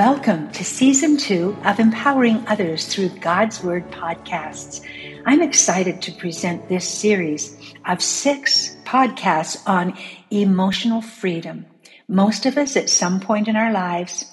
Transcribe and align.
Welcome 0.00 0.50
to 0.52 0.64
season 0.64 1.18
two 1.18 1.54
of 1.62 1.78
Empowering 1.78 2.42
Others 2.46 2.86
Through 2.86 3.10
God's 3.20 3.62
Word 3.62 3.90
podcasts. 3.90 4.80
I'm 5.26 5.42
excited 5.42 6.00
to 6.00 6.12
present 6.12 6.70
this 6.70 6.88
series 6.88 7.74
of 7.84 8.00
six 8.00 8.78
podcasts 8.86 9.62
on 9.68 9.98
emotional 10.30 11.02
freedom. 11.02 11.66
Most 12.08 12.46
of 12.46 12.56
us 12.56 12.78
at 12.78 12.88
some 12.88 13.20
point 13.20 13.46
in 13.46 13.56
our 13.56 13.72
lives 13.72 14.24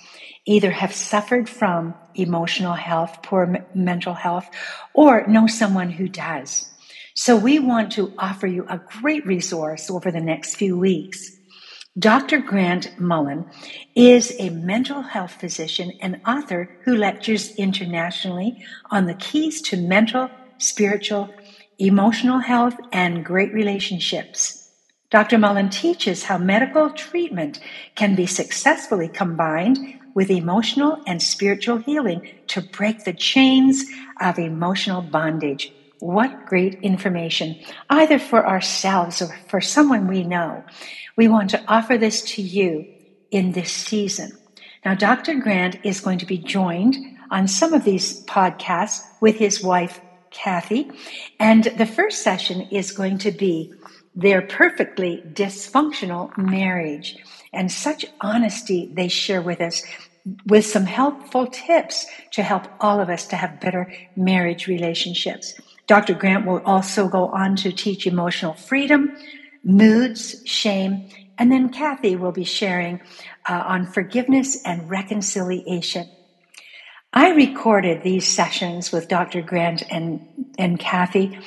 either 0.45 0.71
have 0.71 0.95
suffered 0.95 1.49
from 1.49 1.95
emotional 2.15 2.75
health, 2.75 3.21
poor 3.21 3.67
mental 3.75 4.13
health, 4.13 4.49
or 4.93 5.27
know 5.27 5.47
someone 5.47 5.91
who 5.91 6.07
does. 6.07 6.69
So 7.13 7.35
we 7.35 7.59
want 7.59 7.91
to 7.91 8.13
offer 8.17 8.47
you 8.47 8.65
a 8.69 8.79
great 9.01 9.25
resource 9.25 9.89
over 9.89 10.11
the 10.11 10.21
next 10.21 10.55
few 10.55 10.77
weeks. 10.77 11.36
Dr. 11.99 12.39
Grant 12.39 12.89
Mullen 12.99 13.45
is 13.95 14.33
a 14.39 14.49
mental 14.49 15.03
health 15.03 15.33
physician 15.33 15.93
and 16.01 16.17
author 16.27 16.69
who 16.85 16.95
lectures 16.95 17.53
internationally 17.57 18.57
on 18.91 19.07
the 19.07 19.15
keys 19.15 19.61
to 19.63 19.77
mental, 19.77 20.31
spiritual, 20.59 21.33
emotional 21.79 22.39
health, 22.39 22.75
and 22.91 23.25
great 23.25 23.53
relationships. 23.53 24.57
Dr. 25.11 25.37
Mullen 25.39 25.69
teaches 25.69 26.25
how 26.25 26.37
medical 26.37 26.91
treatment 26.91 27.59
can 27.95 28.15
be 28.15 28.27
successfully 28.27 29.09
combined 29.09 29.79
with 30.15 30.31
emotional 30.31 30.97
and 31.07 31.21
spiritual 31.23 31.77
healing 31.77 32.21
to 32.49 32.61
break 32.61 33.05
the 33.05 33.13
chains 33.13 33.85
of 34.21 34.39
emotional 34.39 35.01
bondage. 35.01 35.76
What 35.99 36.45
great 36.45 36.75
information, 36.81 37.59
either 37.89 38.19
for 38.19 38.47
ourselves 38.47 39.21
or 39.21 39.35
for 39.47 39.61
someone 39.61 40.07
we 40.07 40.23
know. 40.23 40.63
We 41.15 41.27
want 41.27 41.49
to 41.51 41.63
offer 41.67 41.97
this 41.97 42.21
to 42.33 42.41
you 42.41 42.85
in 43.31 43.53
this 43.53 43.71
season. 43.71 44.31
Now, 44.85 44.93
Dr. 44.93 45.35
Grant 45.35 45.79
is 45.83 45.99
going 45.99 46.19
to 46.19 46.25
be 46.25 46.37
joined 46.37 46.95
on 47.31 47.47
some 47.47 47.73
of 47.73 47.83
these 47.83 48.23
podcasts 48.25 49.01
with 49.19 49.35
his 49.37 49.63
wife, 49.63 49.99
Kathy. 50.31 50.91
And 51.39 51.63
the 51.63 51.85
first 51.85 52.21
session 52.21 52.61
is 52.71 52.91
going 52.91 53.17
to 53.19 53.31
be 53.31 53.73
their 54.15 54.41
perfectly 54.41 55.23
dysfunctional 55.33 56.35
marriage 56.37 57.17
and 57.53 57.71
such 57.71 58.05
honesty 58.21 58.89
they 58.93 59.07
share 59.07 59.41
with 59.41 59.61
us 59.61 59.83
with 60.45 60.65
some 60.65 60.85
helpful 60.85 61.47
tips 61.47 62.05
to 62.31 62.43
help 62.43 62.63
all 62.79 62.99
of 62.99 63.09
us 63.09 63.27
to 63.27 63.35
have 63.35 63.61
better 63.61 63.93
marriage 64.15 64.67
relationships. 64.67 65.53
Dr. 65.87 66.13
Grant 66.13 66.45
will 66.45 66.61
also 66.65 67.07
go 67.07 67.27
on 67.27 67.55
to 67.57 67.71
teach 67.71 68.05
emotional 68.05 68.53
freedom, 68.53 69.15
moods, 69.63 70.41
shame, 70.45 71.09
and 71.37 71.51
then 71.51 71.69
Kathy 71.69 72.15
will 72.15 72.31
be 72.31 72.43
sharing 72.43 72.99
uh, 73.47 73.63
on 73.65 73.85
forgiveness 73.85 74.61
and 74.65 74.89
reconciliation. 74.89 76.09
I 77.13 77.31
recorded 77.31 78.03
these 78.03 78.27
sessions 78.27 78.91
with 78.91 79.07
Dr. 79.07 79.41
Grant 79.41 79.83
and, 79.89 80.27
and 80.57 80.79
Kathy 80.79 81.39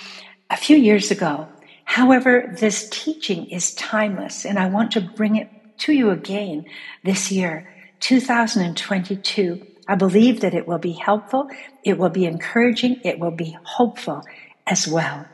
a 0.48 0.56
few 0.56 0.76
years 0.76 1.10
ago. 1.10 1.48
However, 1.84 2.54
this 2.58 2.88
teaching 2.90 3.46
is 3.46 3.74
timeless, 3.74 4.46
and 4.46 4.58
I 4.58 4.68
want 4.68 4.92
to 4.92 5.00
bring 5.00 5.36
it 5.36 5.50
to 5.78 5.92
you 5.92 6.10
again 6.10 6.64
this 7.04 7.30
year, 7.30 7.68
2022. 8.00 9.66
I 9.90 9.96
believe 9.96 10.40
that 10.40 10.54
it 10.54 10.68
will 10.68 10.78
be 10.78 10.92
helpful, 10.92 11.50
it 11.84 11.98
will 11.98 12.08
be 12.08 12.24
encouraging, 12.24 13.00
it 13.04 13.18
will 13.18 13.32
be 13.32 13.56
hopeful 13.64 14.22
as 14.66 14.86
well. 14.86 15.26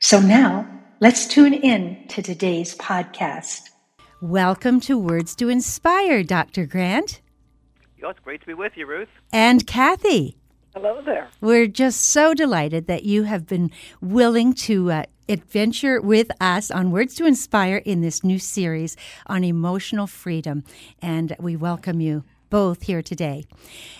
So 0.00 0.20
now 0.20 0.66
Let's 1.02 1.26
tune 1.26 1.54
in 1.54 2.06
to 2.08 2.20
today's 2.20 2.76
podcast. 2.76 3.70
Welcome 4.20 4.80
to 4.80 4.98
Words 4.98 5.34
to 5.36 5.48
Inspire, 5.48 6.22
Dr. 6.22 6.66
Grant. 6.66 7.22
Oh, 8.04 8.10
it's 8.10 8.20
great 8.20 8.42
to 8.42 8.46
be 8.46 8.52
with 8.52 8.72
you, 8.76 8.84
Ruth. 8.84 9.08
And 9.32 9.66
Kathy. 9.66 10.36
Hello 10.74 11.00
there. 11.00 11.30
We're 11.40 11.68
just 11.68 12.02
so 12.02 12.34
delighted 12.34 12.86
that 12.88 13.04
you 13.04 13.22
have 13.22 13.46
been 13.46 13.70
willing 14.02 14.52
to 14.68 14.92
uh, 14.92 15.02
adventure 15.26 16.02
with 16.02 16.30
us 16.38 16.70
on 16.70 16.90
Words 16.90 17.14
to 17.14 17.24
Inspire 17.24 17.78
in 17.78 18.02
this 18.02 18.22
new 18.22 18.38
series 18.38 18.94
on 19.26 19.42
emotional 19.42 20.06
freedom. 20.06 20.64
And 21.00 21.34
we 21.40 21.56
welcome 21.56 22.02
you 22.02 22.24
both 22.50 22.82
here 22.82 23.02
today. 23.02 23.44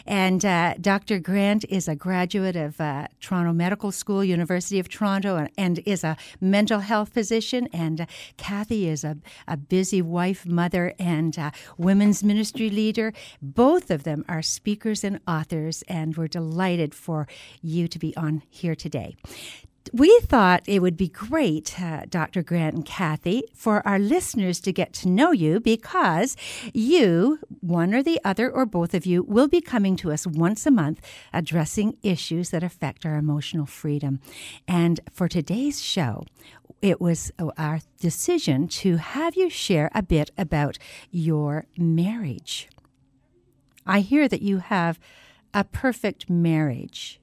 And 0.07 0.45
uh, 0.45 0.75
Dr. 0.81 1.19
Grant 1.19 1.65
is 1.69 1.89
a 1.89 1.95
graduate 1.95 2.57
of 2.57 2.81
uh, 2.81 3.07
Toronto 3.21 3.53
Medical 3.53 3.93
School, 3.93 4.25
University 4.25 4.79
of 4.79 4.89
Toronto, 4.89 5.37
and, 5.37 5.51
and 5.57 5.79
is 5.87 6.05
a 6.05 6.17
mental 6.41 6.81
health 6.81 7.11
physician. 7.11 7.69
And 7.73 8.03
uh, 8.03 8.07
Kathy 8.37 8.89
is 8.89 9.05
a, 9.05 9.17
a 9.47 9.57
busy 9.57 10.03
wife, 10.03 10.45
mother, 10.45 10.95
and 10.99 11.39
uh, 11.39 11.51
women's 11.79 12.23
ministry 12.23 12.71
leader. 12.71 13.13
Both 13.41 13.91
of 13.91 14.03
them 14.03 14.25
are 14.29 14.43
speakers 14.43 15.05
and 15.05 15.21
authors, 15.27 15.83
and 15.89 16.17
we're 16.17 16.29
delighted 16.29 16.95
for 16.95 17.29
you 17.63 17.89
to 17.89 17.99
be 17.99 18.17
on 18.17 18.43
here 18.51 18.75
today 18.75 19.17
we 19.93 20.21
thought 20.21 20.63
it 20.67 20.81
would 20.81 20.97
be 20.97 21.09
great, 21.09 21.81
uh, 21.81 22.03
Dr. 22.09 22.43
Grant 22.43 22.75
and 22.75 22.85
Kathy, 22.85 23.43
for 23.55 23.87
our 23.87 23.99
listeners 23.99 24.61
to 24.61 24.73
get 24.73 24.93
to 24.95 25.09
know 25.09 25.33
you 25.33 25.59
because 25.59 26.37
you, 26.73 27.39
one 27.61 27.95
or 27.95 28.03
the 28.03 28.21
other, 28.25 28.51
or 28.51 28.67
both 28.67 28.95
of 28.95 29.07
you, 29.07 29.23
will 29.23 29.49
be 29.49 29.61
coming 29.61 29.97
to 29.97 30.13
us 30.13 30.27
once 30.27 30.67
a 30.67 30.71
month 30.71 31.01
addressing 31.33 31.97
issues 32.03 32.51
that 32.51 32.63
affect 32.63 33.05
our 33.05 33.17
emotional 33.17 33.67
freedom. 33.67 34.21
And 34.69 35.01
for 35.13 35.29
today's 35.29 35.83
show, 35.83 36.25
it 36.83 37.01
was 37.01 37.33
uh, 37.39 37.51
our 37.59 37.81
decision 37.99 38.69
to 38.69 38.97
have 38.97 39.35
you 39.35 39.51
share 39.51 39.91
a 39.95 40.03
bit 40.03 40.31
about 40.39 40.79
your 41.11 41.67
marriage. 41.77 42.69
I 43.87 44.01
hear 44.01 44.29
that 44.29 44.43
you 44.43 44.59
have 44.59 45.01
a 45.53 45.65
perfect 45.65 46.31
marriage. 46.31 47.21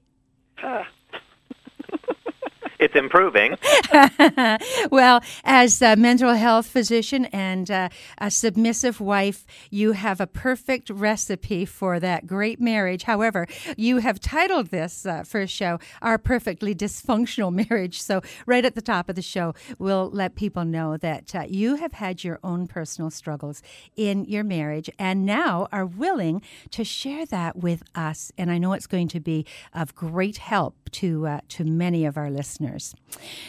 It's 2.79 2.95
improving. 2.95 3.57
well, 4.91 5.21
as 5.43 5.81
a 5.81 5.95
mental 5.95 6.33
health 6.33 6.67
physician 6.67 7.25
and 7.25 7.69
uh, 7.71 7.89
a 8.19 8.29
submissive 8.29 9.01
wife, 9.01 9.45
you 9.69 9.93
have 9.93 10.21
a 10.21 10.27
perfect 10.27 10.89
recipe 10.89 11.65
for 11.65 11.99
that 11.99 12.27
great 12.27 12.59
marriage. 12.59 13.03
However, 13.03 13.47
you 13.75 13.97
have 13.97 14.19
titled 14.19 14.67
this 14.67 15.05
uh, 15.05 15.23
first 15.23 15.53
show 15.53 15.79
Our 16.01 16.17
Perfectly 16.17 16.75
Dysfunctional 16.75 17.53
Marriage. 17.69 18.01
So, 18.01 18.21
right 18.45 18.63
at 18.63 18.75
the 18.75 18.81
top 18.81 19.09
of 19.09 19.15
the 19.15 19.21
show, 19.21 19.53
we'll 19.79 20.09
let 20.09 20.35
people 20.35 20.65
know 20.65 20.97
that 20.97 21.33
uh, 21.35 21.45
you 21.47 21.75
have 21.75 21.93
had 21.93 22.23
your 22.23 22.39
own 22.43 22.67
personal 22.67 23.09
struggles 23.09 23.61
in 23.95 24.25
your 24.25 24.43
marriage 24.43 24.89
and 24.99 25.25
now 25.25 25.67
are 25.71 25.85
willing 25.85 26.41
to 26.71 26.83
share 26.83 27.25
that 27.25 27.55
with 27.55 27.83
us. 27.95 28.31
And 28.37 28.51
I 28.51 28.57
know 28.57 28.73
it's 28.73 28.87
going 28.87 29.07
to 29.09 29.19
be 29.19 29.45
of 29.73 29.95
great 29.95 30.37
help 30.37 30.75
to, 30.91 31.27
uh, 31.27 31.39
to 31.49 31.63
many 31.63 32.05
of 32.05 32.17
our 32.17 32.29
listeners. 32.29 32.66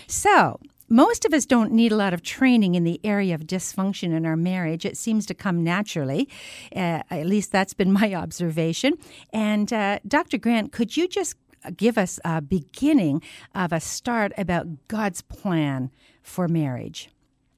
So, 0.07 0.61
most 0.89 1.27
of 1.27 1.35
us 1.35 1.45
don't 1.45 1.73
need 1.73 1.93
a 1.93 1.97
lot 1.97 2.15
of 2.15 2.23
training 2.23 2.75
in 2.75 2.85
the 2.85 2.99
area 3.05 3.35
of 3.35 3.43
dysfunction 3.43 4.15
in 4.15 4.25
our 4.25 4.37
marriage. 4.37 4.87
It 4.87 4.97
seems 4.97 5.27
to 5.27 5.35
come 5.35 5.63
naturally. 5.63 6.29
Uh, 6.75 7.03
at 7.11 7.27
least 7.27 7.53
that's 7.53 7.75
been 7.75 7.93
my 8.03 8.15
observation. 8.15 8.95
And 9.33 9.71
uh, 9.73 9.99
Dr. 10.07 10.39
Grant, 10.39 10.73
could 10.73 10.97
you 10.97 11.07
just 11.07 11.37
give 11.77 11.99
us 11.99 12.19
a 12.25 12.41
beginning 12.41 13.23
of 13.55 13.73
a 13.73 13.81
start 13.81 14.33
about 14.39 14.89
God's 14.89 15.21
plan 15.23 15.91
for 16.23 16.49
marriage? 16.49 17.11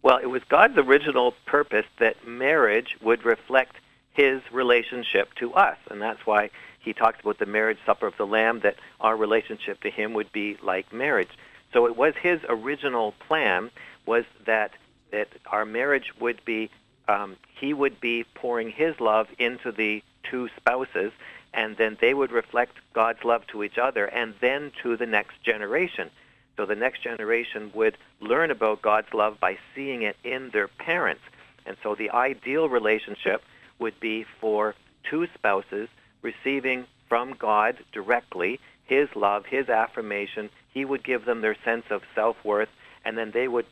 Well, 0.02 0.18
it 0.18 0.26
was 0.26 0.42
God's 0.48 0.78
original 0.78 1.34
purpose 1.46 1.86
that 1.98 2.26
marriage 2.26 2.96
would 3.02 3.24
reflect 3.24 3.76
his 4.12 4.40
relationship 4.50 5.34
to 5.34 5.52
us. 5.54 5.76
And 5.90 6.00
that's 6.00 6.24
why 6.24 6.50
he 6.80 6.92
talked 6.92 7.20
about 7.20 7.38
the 7.38 7.46
marriage 7.46 7.78
supper 7.84 8.06
of 8.06 8.16
the 8.16 8.26
Lamb, 8.26 8.60
that 8.60 8.76
our 9.00 9.16
relationship 9.16 9.80
to 9.82 9.90
him 9.90 10.14
would 10.14 10.32
be 10.32 10.56
like 10.62 10.92
marriage. 10.92 11.30
So 11.72 11.86
it 11.86 11.96
was 11.96 12.14
his 12.16 12.40
original 12.48 13.12
plan 13.26 13.70
was 14.06 14.24
that 14.44 14.72
that 15.12 15.28
our 15.46 15.64
marriage 15.64 16.12
would 16.20 16.44
be 16.44 16.70
um, 17.08 17.36
he 17.54 17.74
would 17.74 18.00
be 18.00 18.24
pouring 18.34 18.70
his 18.70 19.00
love 19.00 19.28
into 19.38 19.72
the 19.72 20.02
two 20.22 20.48
spouses, 20.56 21.12
and 21.52 21.76
then 21.76 21.96
they 22.00 22.14
would 22.14 22.30
reflect 22.30 22.76
God's 22.92 23.24
love 23.24 23.46
to 23.48 23.64
each 23.64 23.78
other, 23.78 24.06
and 24.06 24.34
then 24.40 24.70
to 24.82 24.96
the 24.96 25.06
next 25.06 25.42
generation. 25.42 26.10
So 26.56 26.66
the 26.66 26.76
next 26.76 27.02
generation 27.02 27.70
would 27.74 27.96
learn 28.20 28.50
about 28.50 28.82
God's 28.82 29.12
love 29.12 29.40
by 29.40 29.58
seeing 29.74 30.02
it 30.02 30.16
in 30.22 30.50
their 30.50 30.68
parents. 30.68 31.22
And 31.66 31.76
so 31.82 31.94
the 31.94 32.10
ideal 32.10 32.68
relationship 32.68 33.42
would 33.78 33.98
be 33.98 34.24
for 34.40 34.74
two 35.02 35.26
spouses 35.34 35.88
receiving 36.22 36.86
from 37.08 37.32
God 37.32 37.78
directly 37.92 38.60
His 38.90 39.08
love, 39.14 39.46
His 39.46 39.68
affirmation. 39.68 40.50
He 40.74 40.84
would 40.84 41.04
give 41.04 41.24
them 41.24 41.42
their 41.42 41.56
sense 41.64 41.84
of 41.90 42.02
self 42.12 42.36
worth, 42.44 42.68
and 43.04 43.16
then 43.16 43.30
they 43.30 43.46
would 43.46 43.66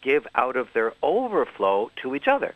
give 0.00 0.28
out 0.36 0.56
of 0.56 0.68
their 0.72 0.92
overflow 1.02 1.90
to 2.02 2.14
each 2.14 2.28
other. 2.28 2.54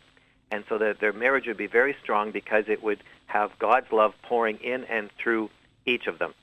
And 0.49 0.63
so 0.69 0.77
that 0.77 1.01
their 1.01 1.11
marriage 1.11 1.45
would 1.45 1.57
be 1.57 1.67
very 1.67 1.95
strong 2.01 2.31
because 2.31 2.65
it 2.69 2.81
would 2.81 3.03
have 3.25 3.51
God's 3.59 3.91
love 3.91 4.13
pouring 4.23 4.57
in 4.63 4.85
and 4.85 5.09
through 5.21 5.49
each 5.85 6.07
of 6.07 6.19
them. 6.19 6.33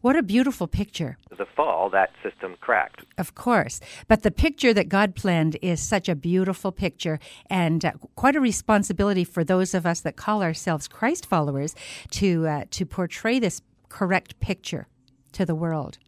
What 0.00 0.16
a 0.16 0.22
beautiful 0.22 0.66
picture. 0.66 1.18
The 1.30 1.46
fall, 1.46 1.88
that 1.90 2.10
system 2.22 2.56
cracked. 2.60 3.04
Of 3.16 3.36
course. 3.36 3.80
But 4.08 4.24
the 4.24 4.30
picture 4.32 4.74
that 4.74 4.88
God 4.88 5.14
planned 5.14 5.56
is 5.62 5.80
such 5.80 6.08
a 6.08 6.16
beautiful 6.16 6.72
picture 6.72 7.20
and 7.48 7.84
uh, 7.84 7.92
quite 8.16 8.34
a 8.34 8.40
responsibility 8.40 9.22
for 9.24 9.44
those 9.44 9.72
of 9.72 9.86
us 9.86 10.00
that 10.00 10.16
call 10.16 10.42
ourselves 10.42 10.88
Christ 10.88 11.26
followers 11.26 11.76
to, 12.12 12.46
uh, 12.48 12.64
to 12.70 12.84
portray 12.86 13.38
this 13.38 13.60
correct 13.90 14.40
picture 14.40 14.86
to 15.32 15.44
the 15.44 15.54
world. 15.54 15.98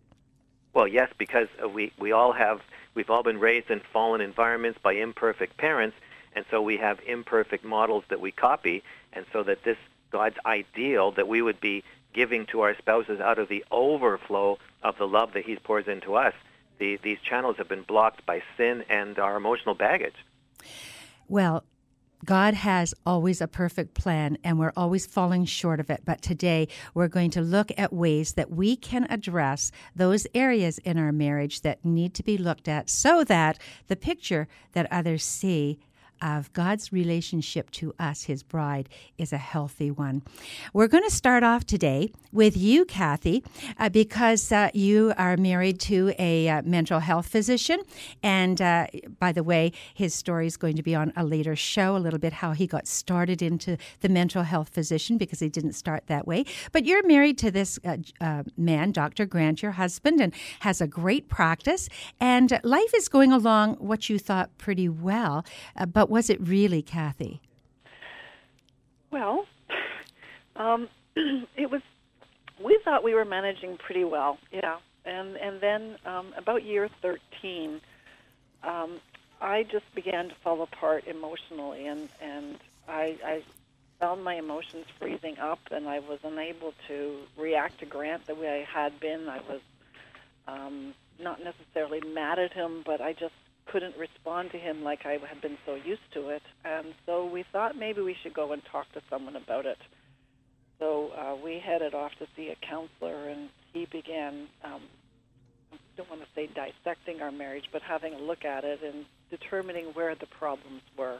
Well, 0.72 0.88
yes, 0.88 1.10
because 1.18 1.48
uh, 1.62 1.68
we, 1.68 1.92
we 1.98 2.12
all 2.12 2.32
have, 2.32 2.62
we've 2.94 3.10
all 3.10 3.22
been 3.22 3.38
raised 3.38 3.70
in 3.70 3.82
fallen 3.92 4.22
environments 4.22 4.78
by 4.82 4.94
imperfect 4.94 5.58
parents, 5.58 5.96
and 6.34 6.46
so 6.50 6.62
we 6.62 6.78
have 6.78 6.98
imperfect 7.06 7.62
models 7.62 8.04
that 8.08 8.20
we 8.20 8.32
copy, 8.32 8.82
and 9.12 9.26
so 9.34 9.42
that 9.42 9.64
this 9.64 9.76
God's 10.10 10.36
ideal 10.46 11.10
that 11.12 11.28
we 11.28 11.42
would 11.42 11.60
be 11.60 11.84
giving 12.14 12.46
to 12.46 12.60
our 12.60 12.76
spouses 12.76 13.20
out 13.20 13.38
of 13.38 13.48
the 13.48 13.64
overflow 13.70 14.58
of 14.82 14.96
the 14.96 15.06
love 15.06 15.34
that 15.34 15.44
He 15.44 15.56
pours 15.56 15.88
into 15.88 16.14
us. 16.14 16.34
The, 16.78 16.98
these 17.02 17.18
channels 17.20 17.56
have 17.58 17.68
been 17.68 17.82
blocked 17.82 18.24
by 18.24 18.42
sin 18.56 18.84
and 18.88 19.18
our 19.18 19.36
emotional 19.36 19.74
baggage. 19.74 20.16
Well, 21.28 21.64
God 22.24 22.54
has 22.54 22.94
always 23.04 23.40
a 23.40 23.48
perfect 23.48 23.94
plan, 23.94 24.38
and 24.44 24.58
we're 24.58 24.72
always 24.76 25.06
falling 25.06 25.44
short 25.44 25.80
of 25.80 25.90
it. 25.90 26.02
But 26.04 26.22
today, 26.22 26.68
we're 26.94 27.08
going 27.08 27.30
to 27.32 27.40
look 27.40 27.72
at 27.76 27.92
ways 27.92 28.34
that 28.34 28.50
we 28.50 28.76
can 28.76 29.06
address 29.10 29.72
those 29.96 30.26
areas 30.34 30.78
in 30.78 30.98
our 30.98 31.12
marriage 31.12 31.62
that 31.62 31.84
need 31.84 32.14
to 32.14 32.22
be 32.22 32.38
looked 32.38 32.68
at 32.68 32.88
so 32.88 33.24
that 33.24 33.58
the 33.88 33.96
picture 33.96 34.46
that 34.72 34.90
others 34.92 35.24
see 35.24 35.80
of 36.20 36.52
God's 36.52 36.92
relationship 36.92 37.70
to 37.72 37.94
us, 37.98 38.24
His 38.24 38.42
bride, 38.42 38.88
is 39.18 39.32
a 39.32 39.38
healthy 39.38 39.90
one. 39.90 40.22
We're 40.72 40.88
going 40.88 41.04
to 41.04 41.10
start 41.10 41.42
off 41.42 41.66
today 41.66 42.12
with 42.30 42.56
you, 42.56 42.84
Kathy, 42.84 43.44
uh, 43.78 43.88
because 43.88 44.52
uh, 44.52 44.70
you 44.72 45.12
are 45.18 45.36
married 45.36 45.80
to 45.80 46.14
a 46.18 46.48
uh, 46.48 46.62
mental 46.62 47.00
health 47.00 47.26
physician. 47.26 47.80
And 48.22 48.60
uh, 48.62 48.86
by 49.18 49.32
the 49.32 49.42
way, 49.42 49.72
his 49.94 50.14
story 50.14 50.46
is 50.46 50.56
going 50.56 50.76
to 50.76 50.82
be 50.82 50.94
on 50.94 51.12
a 51.16 51.24
later 51.24 51.56
show, 51.56 51.96
a 51.96 51.98
little 51.98 52.18
bit 52.18 52.34
how 52.34 52.52
he 52.52 52.66
got 52.66 52.86
started 52.86 53.42
into 53.42 53.76
the 54.00 54.08
mental 54.08 54.44
health 54.44 54.68
physician 54.68 55.18
because 55.18 55.40
he 55.40 55.48
didn't 55.48 55.72
start 55.72 56.06
that 56.06 56.26
way. 56.26 56.44
But 56.70 56.84
you're 56.84 57.06
married 57.06 57.38
to 57.38 57.50
this 57.50 57.78
uh, 57.84 57.96
uh, 58.20 58.44
man, 58.56 58.92
Dr. 58.92 59.26
Grant, 59.26 59.62
your 59.62 59.72
husband, 59.72 60.20
and 60.20 60.32
has 60.60 60.80
a 60.80 60.86
great 60.86 61.28
practice. 61.28 61.88
And 62.20 62.60
life 62.62 62.92
is 62.94 63.08
going 63.08 63.32
along 63.32 63.74
what 63.74 64.08
you 64.08 64.18
thought 64.18 64.56
pretty 64.58 64.88
well. 64.88 65.44
but 65.92 66.08
was 66.12 66.28
it 66.28 66.38
really, 66.42 66.82
Kathy? 66.82 67.40
Well, 69.10 69.46
um, 70.56 70.88
it 71.16 71.70
was. 71.70 71.80
We 72.62 72.78
thought 72.84 73.02
we 73.02 73.14
were 73.14 73.24
managing 73.24 73.78
pretty 73.78 74.04
well, 74.04 74.36
yeah. 74.52 74.76
And 75.06 75.36
and 75.38 75.58
then 75.62 75.96
um, 76.04 76.34
about 76.36 76.64
year 76.64 76.90
thirteen, 77.00 77.80
um, 78.62 79.00
I 79.40 79.62
just 79.62 79.86
began 79.94 80.28
to 80.28 80.34
fall 80.44 80.60
apart 80.60 81.04
emotionally, 81.06 81.86
and 81.86 82.10
and 82.20 82.58
I, 82.86 83.16
I 83.24 83.42
found 83.98 84.22
my 84.22 84.34
emotions 84.34 84.84
freezing 84.98 85.38
up, 85.38 85.60
and 85.70 85.88
I 85.88 86.00
was 86.00 86.18
unable 86.24 86.74
to 86.88 87.20
react 87.38 87.80
to 87.80 87.86
Grant 87.86 88.26
the 88.26 88.34
way 88.34 88.60
I 88.60 88.78
had 88.80 89.00
been. 89.00 89.30
I 89.30 89.40
was 89.48 89.60
um, 90.46 90.92
not 91.18 91.40
necessarily 91.42 92.02
mad 92.06 92.38
at 92.38 92.52
him, 92.52 92.82
but 92.84 93.00
I 93.00 93.14
just 93.14 93.32
couldn't 93.72 93.96
respond 93.96 94.50
to 94.52 94.58
him 94.58 94.84
like 94.84 95.06
I 95.06 95.12
had 95.12 95.40
been 95.40 95.56
so 95.64 95.74
used 95.74 96.12
to 96.12 96.28
it. 96.28 96.42
And 96.64 96.88
so 97.06 97.24
we 97.24 97.42
thought 97.52 97.76
maybe 97.76 98.02
we 98.02 98.14
should 98.22 98.34
go 98.34 98.52
and 98.52 98.62
talk 98.70 98.92
to 98.92 99.00
someone 99.08 99.34
about 99.34 99.64
it. 99.64 99.78
So 100.78 101.10
uh, 101.16 101.36
we 101.42 101.58
headed 101.58 101.94
off 101.94 102.12
to 102.18 102.26
see 102.36 102.50
a 102.50 102.56
counselor, 102.66 103.28
and 103.28 103.48
he 103.72 103.86
began, 103.86 104.48
um, 104.62 104.82
I 105.72 105.76
don't 105.96 106.10
want 106.10 106.20
to 106.20 106.28
say 106.34 106.48
dissecting 106.54 107.22
our 107.22 107.32
marriage, 107.32 107.64
but 107.72 107.80
having 107.80 108.14
a 108.14 108.18
look 108.18 108.44
at 108.44 108.64
it 108.64 108.80
and 108.82 109.06
determining 109.30 109.86
where 109.94 110.14
the 110.14 110.26
problems 110.26 110.82
were. 110.98 111.18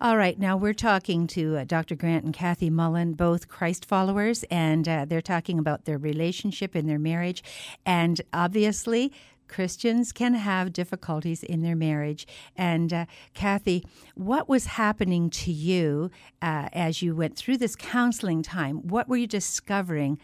All 0.00 0.16
right, 0.16 0.38
now 0.38 0.56
we're 0.56 0.72
talking 0.72 1.26
to 1.28 1.58
uh, 1.58 1.64
Dr. 1.64 1.94
Grant 1.94 2.24
and 2.24 2.32
Kathy 2.32 2.70
Mullen, 2.70 3.12
both 3.12 3.48
Christ 3.48 3.84
followers, 3.84 4.44
and 4.44 4.88
uh, 4.88 5.04
they're 5.04 5.20
talking 5.20 5.58
about 5.58 5.84
their 5.84 5.98
relationship 5.98 6.74
in 6.74 6.86
their 6.86 6.98
marriage. 6.98 7.42
And 7.84 8.20
obviously, 8.32 9.12
Christians 9.50 10.12
can 10.12 10.34
have 10.34 10.72
difficulties 10.72 11.42
in 11.42 11.60
their 11.62 11.76
marriage. 11.76 12.26
And 12.56 12.92
uh, 12.92 13.06
Kathy, 13.34 13.84
what 14.14 14.48
was 14.48 14.66
happening 14.66 15.28
to 15.30 15.52
you 15.52 16.10
uh, 16.40 16.68
as 16.72 17.02
you 17.02 17.16
went 17.16 17.36
through 17.36 17.58
this 17.58 17.74
counseling 17.76 18.42
time? 18.42 18.86
What 18.88 19.08
were 19.08 19.16
you 19.16 19.26
discovering 19.26 20.18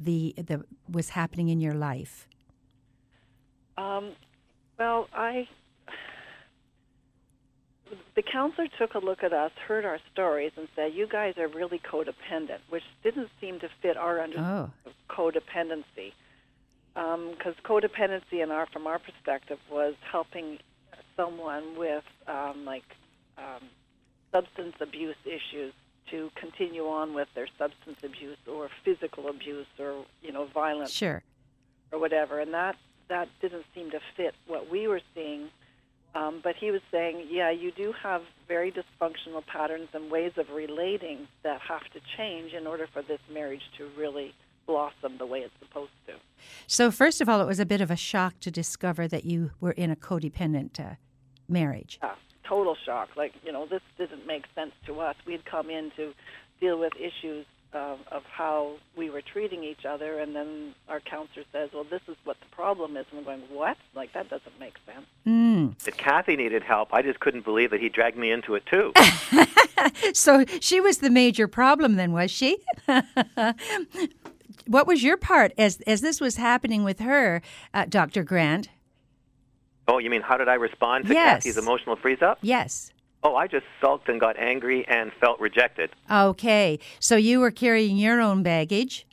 the 0.00 0.34
the 0.36 0.64
was 0.90 1.10
happening 1.10 1.50
in 1.50 1.60
your 1.60 1.74
life? 1.74 2.26
Um, 3.76 4.12
well, 4.78 5.08
I 5.12 5.46
the 8.16 8.22
counselor 8.22 8.68
took 8.78 8.94
a 8.94 8.98
look 8.98 9.22
at 9.22 9.32
us, 9.32 9.52
heard 9.68 9.84
our 9.84 9.98
stories, 10.12 10.52
and 10.56 10.68
said, 10.74 10.94
"You 10.94 11.06
guys 11.06 11.34
are 11.36 11.48
really 11.48 11.80
codependent," 11.80 12.60
which 12.70 12.84
didn't 13.02 13.28
seem 13.40 13.60
to 13.60 13.68
fit 13.82 13.98
our 13.98 14.20
understanding 14.22 14.72
oh. 14.86 14.90
of 14.90 14.94
codependency 15.08 16.12
because 16.94 17.54
um, 17.56 17.64
codependency 17.64 18.42
in 18.42 18.50
our 18.50 18.66
from 18.66 18.86
our 18.86 18.98
perspective 18.98 19.58
was 19.70 19.94
helping 20.10 20.58
someone 21.16 21.76
with 21.76 22.04
um, 22.26 22.64
like 22.64 22.84
um, 23.38 23.68
substance 24.32 24.74
abuse 24.80 25.16
issues 25.24 25.72
to 26.10 26.30
continue 26.34 26.86
on 26.86 27.14
with 27.14 27.28
their 27.34 27.46
substance 27.58 27.98
abuse 28.02 28.38
or 28.50 28.68
physical 28.84 29.28
abuse 29.28 29.66
or 29.78 30.04
you 30.22 30.32
know 30.32 30.46
violence 30.46 30.90
sure. 30.90 31.22
or 31.92 31.98
whatever. 31.98 32.40
And 32.40 32.52
that 32.54 32.76
that 33.08 33.28
didn't 33.40 33.64
seem 33.74 33.90
to 33.90 34.00
fit 34.16 34.34
what 34.46 34.70
we 34.70 34.88
were 34.88 35.00
seeing. 35.14 35.48
Um, 36.12 36.40
but 36.42 36.56
he 36.56 36.72
was 36.72 36.80
saying 36.90 37.28
yeah 37.30 37.50
you 37.50 37.70
do 37.70 37.94
have 38.02 38.22
very 38.48 38.72
dysfunctional 38.72 39.46
patterns 39.46 39.88
and 39.94 40.10
ways 40.10 40.32
of 40.36 40.50
relating 40.50 41.28
that 41.44 41.60
have 41.60 41.84
to 41.92 42.00
change 42.16 42.52
in 42.52 42.66
order 42.66 42.88
for 42.92 43.02
this 43.02 43.20
marriage 43.32 43.62
to 43.78 43.88
really 43.96 44.34
blossom 44.66 45.18
the 45.18 45.26
way 45.26 45.40
it's 45.40 45.54
supposed 45.58 45.90
to. 46.06 46.14
So, 46.66 46.90
first 46.90 47.20
of 47.20 47.28
all, 47.28 47.40
it 47.40 47.46
was 47.46 47.60
a 47.60 47.66
bit 47.66 47.80
of 47.80 47.90
a 47.90 47.96
shock 47.96 48.40
to 48.40 48.50
discover 48.50 49.08
that 49.08 49.24
you 49.24 49.52
were 49.60 49.72
in 49.72 49.90
a 49.90 49.96
codependent 49.96 50.80
uh, 50.80 50.94
marriage. 51.48 51.98
Yeah, 52.02 52.14
total 52.44 52.76
shock. 52.84 53.10
Like, 53.16 53.32
you 53.44 53.52
know, 53.52 53.66
this 53.66 53.82
didn't 53.98 54.26
make 54.26 54.44
sense 54.54 54.72
to 54.86 55.00
us. 55.00 55.16
We'd 55.26 55.44
come 55.44 55.70
in 55.70 55.90
to 55.96 56.12
deal 56.60 56.78
with 56.78 56.92
issues 56.96 57.46
uh, 57.72 57.96
of 58.10 58.24
how 58.24 58.76
we 58.96 59.10
were 59.10 59.22
treating 59.22 59.62
each 59.62 59.84
other, 59.84 60.18
and 60.18 60.34
then 60.34 60.74
our 60.88 61.00
counselor 61.00 61.44
says, 61.52 61.70
"Well, 61.72 61.84
this 61.84 62.00
is 62.08 62.16
what 62.24 62.36
the 62.40 62.46
problem 62.54 62.96
is." 62.96 63.06
And 63.10 63.20
we're 63.20 63.36
going, 63.36 63.42
"What? 63.50 63.76
Like 63.94 64.12
that 64.14 64.28
doesn't 64.28 64.58
make 64.58 64.74
sense." 64.86 65.06
Mm. 65.26 65.86
If 65.86 65.96
Kathy 65.96 66.36
needed 66.36 66.62
help, 66.62 66.92
I 66.92 67.02
just 67.02 67.20
couldn't 67.20 67.44
believe 67.44 67.70
that 67.70 67.80
he 67.80 67.88
dragged 67.88 68.16
me 68.16 68.30
into 68.30 68.56
it 68.56 68.66
too. 68.66 68.92
so 70.14 70.44
she 70.60 70.80
was 70.80 70.98
the 70.98 71.10
major 71.10 71.46
problem, 71.46 71.94
then, 71.94 72.12
was 72.12 72.30
she? 72.30 72.58
what 74.70 74.86
was 74.86 75.02
your 75.02 75.16
part 75.16 75.52
as 75.58 75.80
as 75.80 76.00
this 76.00 76.20
was 76.20 76.36
happening 76.36 76.84
with 76.84 77.00
her, 77.00 77.42
uh, 77.74 77.86
Dr. 77.88 78.22
Grant? 78.22 78.68
Oh, 79.88 79.98
you 79.98 80.08
mean 80.08 80.22
how 80.22 80.36
did 80.36 80.48
I 80.48 80.54
respond 80.54 81.06
to 81.08 81.12
yes. 81.12 81.38
Kathy's 81.42 81.58
emotional 81.58 81.96
freeze 81.96 82.22
up? 82.22 82.38
Yes. 82.40 82.92
Oh, 83.24 83.34
I 83.34 83.48
just 83.48 83.66
sulked 83.80 84.08
and 84.08 84.20
got 84.20 84.38
angry 84.38 84.86
and 84.86 85.12
felt 85.20 85.40
rejected. 85.40 85.90
Okay, 86.10 86.78
so 87.00 87.16
you 87.16 87.40
were 87.40 87.50
carrying 87.50 87.96
your 87.98 88.20
own 88.20 88.42
baggage. 88.44 89.06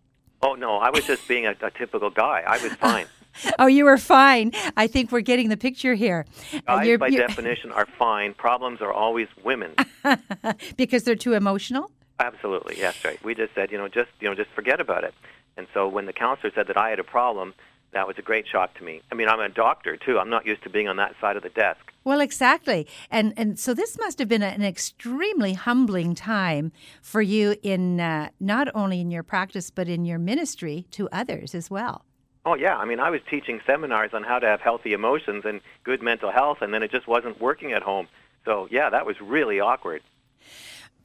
Oh 0.43 0.53
no, 0.53 0.77
I 0.77 0.91
was 0.91 1.05
just 1.05 1.27
being 1.27 1.47
a, 1.47 1.55
a 1.61 1.71
typical 1.71 2.11
guy. 2.11 2.43
I 2.45 2.61
was 2.61 2.73
fine. 2.73 3.07
oh, 3.59 3.65
you 3.65 3.85
were 3.85 3.97
fine. 3.97 4.51
I 4.77 4.85
think 4.85 5.11
we're 5.11 5.21
getting 5.21 5.49
the 5.49 5.57
picture 5.57 5.95
here. 5.95 6.25
Uh, 6.67 6.77
Guys, 6.77 6.93
uh, 6.93 6.97
by 6.97 7.09
definition, 7.09 7.71
are 7.71 7.87
fine. 7.97 8.35
Problems 8.35 8.79
are 8.81 8.93
always 8.93 9.27
women 9.43 9.73
because 10.77 11.03
they're 11.03 11.15
too 11.15 11.33
emotional. 11.33 11.91
Absolutely, 12.19 12.77
yes, 12.77 13.03
right. 13.03 13.23
We 13.23 13.35
just 13.35 13.53
said, 13.53 13.71
you 13.71 13.77
know, 13.77 13.87
just 13.87 14.09
you 14.19 14.29
know, 14.29 14.35
just 14.35 14.51
forget 14.51 14.79
about 14.79 15.03
it. 15.03 15.15
And 15.57 15.67
so 15.73 15.87
when 15.87 16.05
the 16.05 16.13
counselor 16.13 16.51
said 16.53 16.67
that 16.67 16.77
I 16.77 16.89
had 16.89 16.99
a 16.99 17.03
problem, 17.03 17.53
that 17.93 18.07
was 18.07 18.17
a 18.17 18.21
great 18.21 18.47
shock 18.47 18.77
to 18.77 18.83
me. 18.83 19.01
I 19.11 19.15
mean, 19.15 19.27
I'm 19.27 19.39
a 19.39 19.49
doctor 19.49 19.97
too. 19.97 20.19
I'm 20.19 20.29
not 20.29 20.45
used 20.45 20.63
to 20.63 20.69
being 20.69 20.87
on 20.87 20.97
that 20.97 21.15
side 21.19 21.35
of 21.35 21.43
the 21.43 21.49
desk. 21.49 21.79
Well, 22.03 22.21
exactly. 22.21 22.87
And 23.09 23.33
and 23.35 23.59
so 23.59 23.73
this 23.73 23.97
must 23.97 24.19
have 24.19 24.27
been 24.27 24.43
an 24.43 24.63
extremely 24.63 25.53
humbling 25.53 26.15
time 26.15 26.71
for 27.01 27.21
you 27.21 27.55
in 27.63 27.99
uh, 27.99 28.29
not 28.39 28.67
only 28.75 29.01
in 29.01 29.11
your 29.11 29.23
practice 29.23 29.71
but 29.71 29.87
in 29.87 30.05
your 30.05 30.19
ministry 30.19 30.85
to 30.91 31.09
others 31.11 31.55
as 31.55 31.69
well. 31.69 32.05
Oh 32.45 32.55
yeah, 32.55 32.77
I 32.77 32.85
mean, 32.85 32.99
I 32.99 33.09
was 33.09 33.19
teaching 33.29 33.59
seminars 33.65 34.11
on 34.13 34.23
how 34.23 34.39
to 34.39 34.47
have 34.47 34.61
healthy 34.61 34.93
emotions 34.93 35.43
and 35.43 35.59
good 35.83 36.01
mental 36.01 36.31
health 36.31 36.59
and 36.61 36.73
then 36.73 36.83
it 36.83 36.91
just 36.91 37.07
wasn't 37.07 37.41
working 37.41 37.73
at 37.73 37.81
home. 37.81 38.07
So, 38.45 38.67
yeah, 38.71 38.89
that 38.89 39.05
was 39.05 39.19
really 39.19 39.59
awkward. 39.59 40.01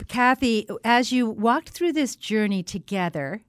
Kathy, 0.06 0.68
as 0.84 1.10
you 1.10 1.28
walked 1.28 1.70
through 1.70 1.92
this 1.92 2.14
journey 2.14 2.62
together, 2.62 3.42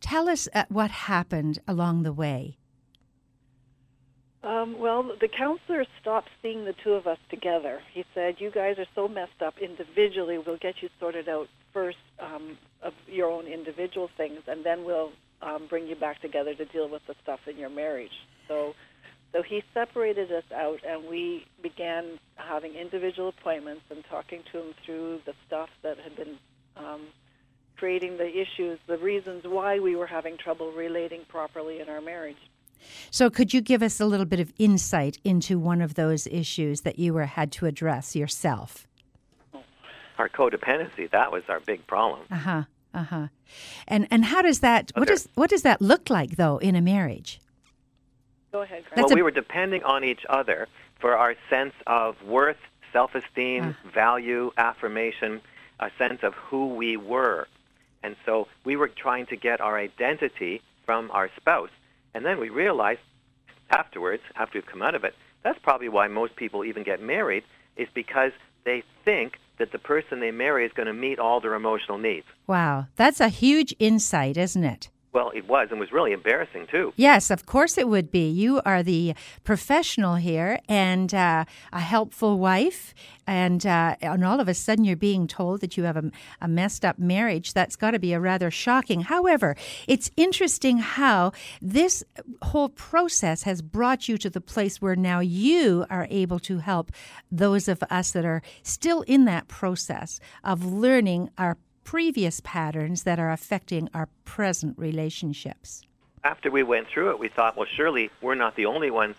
Tell 0.00 0.28
us 0.28 0.48
uh, 0.54 0.64
what 0.68 0.90
happened 0.90 1.58
along 1.68 2.02
the 2.02 2.12
way. 2.12 2.56
Um, 4.42 4.78
well, 4.78 5.02
the 5.20 5.28
counselor 5.28 5.84
stopped 6.00 6.30
seeing 6.40 6.64
the 6.64 6.74
two 6.82 6.92
of 6.92 7.06
us 7.06 7.18
together. 7.28 7.82
He 7.92 8.04
said, 8.14 8.36
"You 8.40 8.50
guys 8.50 8.78
are 8.78 8.86
so 8.94 9.06
messed 9.06 9.42
up 9.44 9.58
individually. 9.58 10.38
We'll 10.38 10.56
get 10.56 10.76
you 10.80 10.88
sorted 10.98 11.28
out 11.28 11.48
first 11.74 11.98
um, 12.18 12.56
of 12.82 12.94
your 13.06 13.30
own 13.30 13.46
individual 13.46 14.08
things, 14.16 14.40
and 14.46 14.64
then 14.64 14.84
we'll 14.84 15.12
um, 15.42 15.66
bring 15.68 15.86
you 15.86 15.94
back 15.94 16.20
together 16.20 16.54
to 16.54 16.64
deal 16.64 16.88
with 16.88 17.02
the 17.06 17.14
stuff 17.22 17.40
in 17.46 17.58
your 17.58 17.68
marriage. 17.68 18.12
So, 18.48 18.74
so 19.32 19.42
he 19.42 19.62
separated 19.74 20.32
us 20.32 20.44
out, 20.54 20.80
and 20.88 21.08
we 21.08 21.46
began 21.62 22.18
having 22.36 22.74
individual 22.74 23.28
appointments 23.28 23.82
and 23.90 24.02
talking 24.08 24.42
to 24.52 24.58
him 24.58 24.74
through 24.84 25.20
the 25.26 25.34
stuff 25.46 25.68
that 25.82 25.98
had 25.98 26.16
been 26.16 26.38
um, 26.76 27.02
creating 27.80 28.18
the 28.18 28.28
issues, 28.38 28.78
the 28.86 28.98
reasons 28.98 29.42
why 29.44 29.80
we 29.80 29.96
were 29.96 30.06
having 30.06 30.36
trouble 30.36 30.70
relating 30.72 31.22
properly 31.28 31.80
in 31.80 31.88
our 31.88 32.02
marriage. 32.02 32.36
So, 33.10 33.30
could 33.30 33.54
you 33.54 33.60
give 33.62 33.82
us 33.82 34.00
a 34.00 34.04
little 34.06 34.26
bit 34.26 34.38
of 34.40 34.52
insight 34.58 35.18
into 35.24 35.58
one 35.58 35.80
of 35.80 35.94
those 35.94 36.26
issues 36.26 36.82
that 36.82 36.98
you 36.98 37.14
were 37.14 37.24
had 37.24 37.50
to 37.52 37.64
address 37.66 38.14
yourself? 38.14 38.86
Our 40.18 40.28
codependency, 40.28 41.10
that 41.10 41.32
was 41.32 41.42
our 41.48 41.60
big 41.60 41.86
problem. 41.86 42.20
Uh 42.30 42.36
huh. 42.36 42.62
Uh 42.92 43.02
huh. 43.04 43.26
And 43.88 44.06
and 44.10 44.26
how 44.26 44.42
does 44.42 44.60
that? 44.60 44.92
What 44.94 45.08
does 45.08 45.28
what 45.34 45.48
does 45.48 45.62
that 45.62 45.80
look 45.80 46.10
like 46.10 46.36
though 46.36 46.58
in 46.58 46.74
a 46.76 46.80
marriage? 46.82 47.40
Go 48.52 48.60
ahead, 48.62 48.82
Grant. 48.84 48.96
That's 48.96 49.06
well, 49.06 49.12
a- 49.12 49.16
we 49.16 49.22
were 49.22 49.30
depending 49.30 49.82
on 49.84 50.04
each 50.04 50.24
other 50.28 50.68
for 51.00 51.16
our 51.16 51.34
sense 51.48 51.72
of 51.86 52.16
worth, 52.26 52.58
self-esteem, 52.92 53.62
Ah. 53.74 53.90
value, 53.94 54.50
affirmation, 54.58 55.40
a 55.78 55.90
sense 55.96 56.22
of 56.22 56.34
who 56.34 56.66
we 56.74 56.96
were. 56.98 57.46
And 58.02 58.16
so 58.24 58.48
we 58.64 58.76
were 58.76 58.88
trying 58.88 59.26
to 59.26 59.36
get 59.36 59.60
our 59.60 59.78
identity 59.78 60.62
from 60.84 61.10
our 61.10 61.30
spouse. 61.36 61.70
And 62.14 62.24
then 62.24 62.40
we 62.40 62.48
realized 62.48 63.00
afterwards, 63.70 64.22
after 64.36 64.58
we've 64.58 64.66
come 64.66 64.82
out 64.82 64.94
of 64.94 65.04
it, 65.04 65.14
that's 65.42 65.58
probably 65.62 65.88
why 65.88 66.08
most 66.08 66.36
people 66.36 66.64
even 66.64 66.82
get 66.82 67.02
married, 67.02 67.44
is 67.76 67.88
because 67.94 68.32
they 68.64 68.82
think 69.04 69.38
that 69.58 69.72
the 69.72 69.78
person 69.78 70.20
they 70.20 70.30
marry 70.30 70.64
is 70.64 70.72
going 70.72 70.86
to 70.86 70.92
meet 70.92 71.18
all 71.18 71.40
their 71.40 71.54
emotional 71.54 71.98
needs. 71.98 72.26
Wow, 72.46 72.86
that's 72.96 73.20
a 73.20 73.28
huge 73.28 73.74
insight, 73.78 74.36
isn't 74.36 74.64
it? 74.64 74.88
Well, 75.12 75.32
it 75.34 75.48
was, 75.48 75.68
and 75.72 75.80
was 75.80 75.90
really 75.90 76.12
embarrassing 76.12 76.68
too. 76.70 76.92
Yes, 76.94 77.30
of 77.30 77.44
course 77.44 77.76
it 77.76 77.88
would 77.88 78.12
be. 78.12 78.28
You 78.28 78.60
are 78.64 78.80
the 78.82 79.14
professional 79.42 80.14
here 80.14 80.60
and 80.68 81.12
uh, 81.12 81.46
a 81.72 81.80
helpful 81.80 82.38
wife, 82.38 82.94
and 83.26 83.66
uh, 83.66 83.96
and 84.00 84.24
all 84.24 84.38
of 84.38 84.46
a 84.46 84.54
sudden 84.54 84.84
you're 84.84 84.96
being 84.96 85.26
told 85.26 85.62
that 85.62 85.76
you 85.76 85.82
have 85.82 85.96
a, 85.96 86.12
a 86.40 86.46
messed 86.46 86.84
up 86.84 86.96
marriage. 86.98 87.54
That's 87.54 87.74
got 87.74 87.90
to 87.90 87.98
be 87.98 88.12
a 88.12 88.20
rather 88.20 88.52
shocking. 88.52 89.00
However, 89.00 89.56
it's 89.88 90.12
interesting 90.16 90.78
how 90.78 91.32
this 91.60 92.04
whole 92.42 92.68
process 92.68 93.42
has 93.42 93.62
brought 93.62 94.08
you 94.08 94.16
to 94.18 94.30
the 94.30 94.40
place 94.40 94.80
where 94.80 94.96
now 94.96 95.18
you 95.18 95.86
are 95.90 96.06
able 96.08 96.38
to 96.40 96.58
help 96.58 96.92
those 97.32 97.66
of 97.66 97.82
us 97.90 98.12
that 98.12 98.24
are 98.24 98.42
still 98.62 99.02
in 99.02 99.24
that 99.24 99.48
process 99.48 100.20
of 100.44 100.64
learning 100.64 101.30
our 101.36 101.56
previous 101.94 102.38
patterns 102.44 103.02
that 103.02 103.18
are 103.18 103.32
affecting 103.32 103.88
our 103.92 104.08
present 104.24 104.78
relationships. 104.78 105.82
after 106.22 106.48
we 106.48 106.62
went 106.62 106.86
through 106.86 107.10
it, 107.10 107.18
we 107.18 107.26
thought, 107.26 107.56
well, 107.56 107.66
surely 107.76 108.08
we're 108.22 108.36
not 108.36 108.54
the 108.54 108.64
only 108.64 108.92
ones 108.92 109.16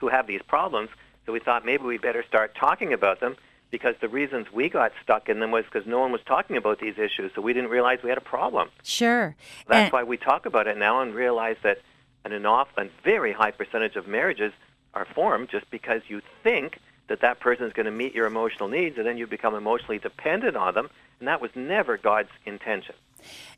who 0.00 0.08
have 0.08 0.26
these 0.26 0.42
problems. 0.46 0.90
So 1.24 1.32
we 1.32 1.40
thought 1.40 1.64
maybe 1.64 1.84
we 1.84 1.96
better 1.96 2.22
start 2.22 2.54
talking 2.54 2.92
about 2.92 3.20
them 3.20 3.36
because 3.70 3.94
the 4.02 4.08
reasons 4.10 4.52
we 4.52 4.68
got 4.68 4.92
stuck 5.02 5.30
in 5.30 5.40
them 5.40 5.50
was 5.50 5.64
because 5.64 5.86
no 5.86 5.98
one 5.98 6.12
was 6.12 6.20
talking 6.26 6.58
about 6.58 6.78
these 6.78 6.98
issues. 6.98 7.32
So 7.34 7.40
we 7.40 7.54
didn't 7.54 7.70
realize 7.70 8.00
we 8.02 8.10
had 8.10 8.18
a 8.18 8.28
problem. 8.36 8.68
Sure. 8.82 9.34
That's 9.66 9.84
And- 9.84 9.92
why 9.94 10.02
we 10.02 10.18
talk 10.18 10.44
about 10.44 10.66
it 10.66 10.76
now 10.76 11.00
and 11.00 11.14
realize 11.14 11.56
that 11.62 11.78
an, 12.26 12.32
an 12.32 12.44
often 12.44 12.90
very 13.02 13.32
high 13.32 13.52
percentage 13.52 13.96
of 13.96 14.06
marriages 14.06 14.52
are 14.92 15.06
formed 15.14 15.48
just 15.48 15.70
because 15.70 16.02
you 16.08 16.20
think 16.42 16.80
that 17.08 17.20
that 17.20 17.40
person 17.40 17.66
is 17.66 17.72
going 17.72 17.86
to 17.86 17.92
meet 17.92 18.14
your 18.14 18.26
emotional 18.26 18.68
needs 18.68 18.96
and 18.96 19.06
then 19.06 19.18
you 19.18 19.26
become 19.26 19.54
emotionally 19.54 19.98
dependent 19.98 20.56
on 20.56 20.74
them. 20.74 20.88
And 21.20 21.28
that 21.28 21.40
was 21.40 21.50
never 21.54 21.96
God's 21.96 22.30
intention. 22.44 22.94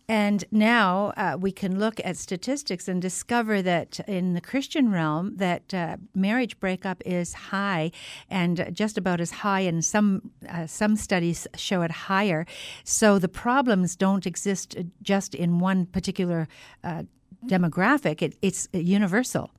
And 0.09 0.45
now 0.53 1.13
uh, 1.17 1.37
we 1.39 1.51
can 1.51 1.81
look 1.81 2.01
at 2.05 2.17
statistics 2.17 2.87
and 2.87 3.03
discover 3.03 3.61
that 3.63 3.99
in 4.07 4.35
the 4.35 4.41
Christian 4.41 4.93
realm, 4.93 5.37
that 5.37 5.75
uh, 5.75 5.97
marriage 6.15 6.61
breakup 6.61 7.03
is 7.05 7.35
high, 7.35 7.91
and 8.31 8.71
just 8.73 8.97
about 8.97 9.21
as 9.21 9.33
high, 9.33 9.61
and 9.61 9.85
some 9.85 10.31
uh, 10.49 10.67
some 10.67 10.95
studies 10.95 11.49
show 11.57 11.83
it 11.83 11.91
higher. 11.91 12.47
So 12.85 13.19
the 13.19 13.29
problems 13.29 13.97
don't 13.97 14.27
exist 14.27 14.77
just 15.03 15.35
in 15.35 15.59
one 15.59 15.87
particular 15.87 16.47
uh, 16.85 17.03
demographic; 17.47 18.23
it, 18.23 18.37
it's 18.43 18.69
universal. 18.73 19.51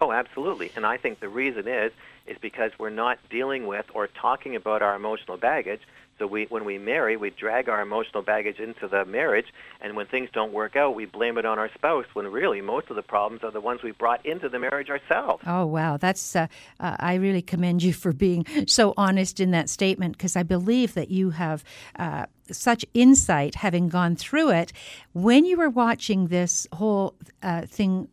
Oh, 0.00 0.12
absolutely. 0.12 0.72
And 0.76 0.86
I 0.86 0.96
think 0.96 1.20
the 1.20 1.28
reason 1.28 1.68
is 1.68 1.92
is 2.26 2.38
because 2.40 2.70
we're 2.78 2.90
not 2.90 3.18
dealing 3.28 3.66
with 3.66 3.86
or 3.92 4.06
talking 4.06 4.54
about 4.54 4.82
our 4.82 4.94
emotional 4.94 5.36
baggage. 5.36 5.80
So 6.18 6.26
we, 6.26 6.44
when 6.50 6.66
we 6.66 6.76
marry, 6.76 7.16
we 7.16 7.30
drag 7.30 7.70
our 7.70 7.80
emotional 7.80 8.22
baggage 8.22 8.58
into 8.58 8.86
the 8.86 9.06
marriage, 9.06 9.46
and 9.80 9.96
when 9.96 10.04
things 10.04 10.28
don't 10.34 10.52
work 10.52 10.76
out, 10.76 10.94
we 10.94 11.06
blame 11.06 11.38
it 11.38 11.46
on 11.46 11.58
our 11.58 11.70
spouse. 11.72 12.04
When 12.12 12.26
really, 12.26 12.60
most 12.60 12.90
of 12.90 12.96
the 12.96 13.02
problems 13.02 13.42
are 13.42 13.50
the 13.50 13.60
ones 13.60 13.82
we 13.82 13.92
brought 13.92 14.24
into 14.26 14.50
the 14.50 14.58
marriage 14.58 14.90
ourselves. 14.90 15.42
Oh 15.46 15.64
wow, 15.64 15.96
that's 15.96 16.36
uh, 16.36 16.46
uh, 16.78 16.96
I 17.00 17.14
really 17.14 17.40
commend 17.40 17.82
you 17.82 17.94
for 17.94 18.12
being 18.12 18.44
so 18.66 18.92
honest 18.98 19.40
in 19.40 19.50
that 19.52 19.70
statement 19.70 20.18
because 20.18 20.36
I 20.36 20.42
believe 20.42 20.92
that 20.92 21.10
you 21.10 21.30
have 21.30 21.64
uh, 21.98 22.26
such 22.50 22.84
insight, 22.92 23.54
having 23.54 23.88
gone 23.88 24.14
through 24.14 24.50
it. 24.50 24.74
When 25.14 25.46
you 25.46 25.56
were 25.56 25.70
watching 25.70 26.26
this 26.26 26.66
whole 26.74 27.14
uh, 27.42 27.62
thing 27.62 28.08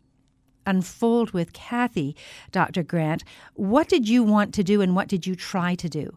unfold 0.67 1.31
with 1.31 1.53
Kathy, 1.53 2.15
Dr. 2.51 2.83
Grant, 2.83 3.23
what 3.55 3.87
did 3.87 4.07
you 4.07 4.23
want 4.23 4.53
to 4.55 4.63
do 4.63 4.81
and 4.81 4.95
what 4.95 5.07
did 5.07 5.25
you 5.25 5.35
try 5.35 5.73
to 5.75 5.89
do? 5.89 6.15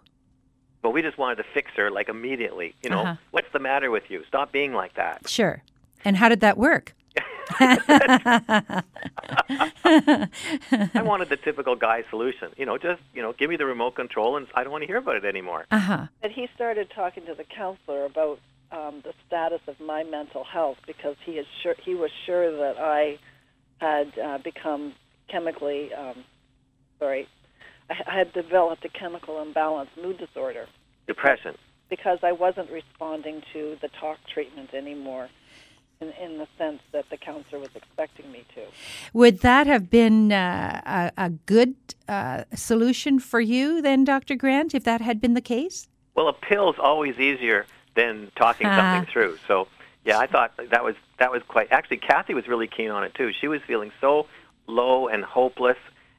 But 0.83 0.91
we 0.91 1.03
just 1.03 1.19
wanted 1.19 1.37
to 1.37 1.45
fix 1.55 1.71
her 1.77 1.91
like 1.91 2.09
immediately. 2.09 2.75
You 2.83 2.91
know, 2.91 3.01
Uh-huh. 3.01 3.15
what's 3.31 3.51
the 3.53 3.59
matter 3.59 3.91
with 3.91 4.05
you? 4.11 4.23
Stop 4.29 4.53
being 4.53 4.73
like 4.75 4.95
that. 4.95 5.29
Sure. 5.29 5.63
And 6.05 6.17
how 6.17 6.29
did 6.29 6.41
that 6.41 6.57
work? 6.59 6.95
I 7.61 8.83
wanted 11.03 11.29
the 11.29 11.37
typical 11.37 11.75
guy 11.77 12.05
solution. 12.11 12.51
You 12.57 12.67
know, 12.67 12.79
just 12.79 13.01
you 13.15 13.23
know, 13.23 13.33
give 13.33 13.51
me 13.51 13.57
the 13.57 13.67
remote 13.67 13.95
control, 13.97 14.37
and 14.37 14.47
I 14.55 14.63
don't 14.63 14.73
want 14.73 14.83
to 14.83 14.87
hear 14.87 14.99
about 14.99 15.17
it 15.17 15.25
anymore. 15.25 15.67
Uh 15.71 15.79
huh. 15.79 16.07
And 16.23 16.33
he 16.33 16.49
started 16.55 16.91
talking 16.95 17.27
to 17.27 17.35
the 17.35 17.45
counselor 17.45 18.05
about 18.05 18.39
um, 18.73 19.01
the 19.03 19.13
status 19.27 19.61
of 19.67 19.81
my 19.81 20.05
mental 20.05 20.45
health 20.45 20.79
because 20.87 21.17
he 21.25 21.33
is 21.33 21.47
sure 21.63 21.75
he 21.85 21.95
was 21.95 22.11
sure 22.25 22.57
that 22.59 22.79
I 22.79 23.19
had 23.81 24.13
uh, 24.19 24.39
become 24.39 24.95
chemically 25.29 25.93
um, 25.95 26.25
sorry, 26.99 27.27
I 27.89 27.95
I 28.07 28.15
had 28.19 28.33
developed 28.33 28.85
a 28.85 28.89
chemical 28.89 29.43
imbalance 29.43 29.91
mood 30.01 30.19
disorder 30.19 30.67
Depression. 31.07 31.57
because 31.89 32.19
I 32.23 32.33
wasn't 32.33 32.71
responding 32.71 33.43
to 33.53 33.77
the 33.83 33.89
talk 33.89 34.19
treatment 34.33 34.75
anymore. 34.75 35.29
In, 36.03 36.13
in 36.25 36.39
the 36.39 36.47
sense 36.57 36.81
that 36.93 37.05
the 37.11 37.19
counselor 37.19 37.59
was 37.61 37.69
expecting 37.75 38.33
me 38.33 38.43
to. 38.55 38.63
Would 39.13 39.41
that 39.41 39.67
have 39.67 39.91
been 39.91 40.33
uh, 40.33 40.81
a, 41.19 41.27
a 41.27 41.29
good 41.29 41.75
uh, 42.09 42.45
solution 42.55 43.19
for 43.19 43.39
you 43.39 43.83
then, 43.83 44.05
Dr. 44.07 44.35
Grant, 44.35 44.75
if 44.75 44.83
that 44.85 45.03
had 45.03 45.21
been 45.21 45.35
the 45.35 45.43
case? 45.43 45.89
Well, 46.15 46.29
a 46.29 46.33
pill's 46.33 46.77
always 46.79 47.19
easier 47.19 47.67
than 47.97 48.31
talking 48.35 48.67
Ah. 48.67 48.77
something 48.79 49.13
through. 49.13 49.37
So, 49.47 49.69
yeah, 50.05 50.19
I 50.19 50.27
thought 50.27 50.53
that 50.71 50.85
was 50.85 50.95
that 51.19 51.31
was 51.31 51.43
quite. 51.47 51.71
Actually, 51.71 51.99
Kathy 51.99 52.35
was 52.35 52.49
really 52.49 52.67
keen 52.67 52.91
on 52.91 53.05
it 53.05 53.15
too. 53.15 53.33
She 53.39 53.49
was 53.49 53.61
feeling 53.67 53.93
so 54.01 54.27
low 54.67 55.09
and 55.09 55.25
hopeless 55.25 55.77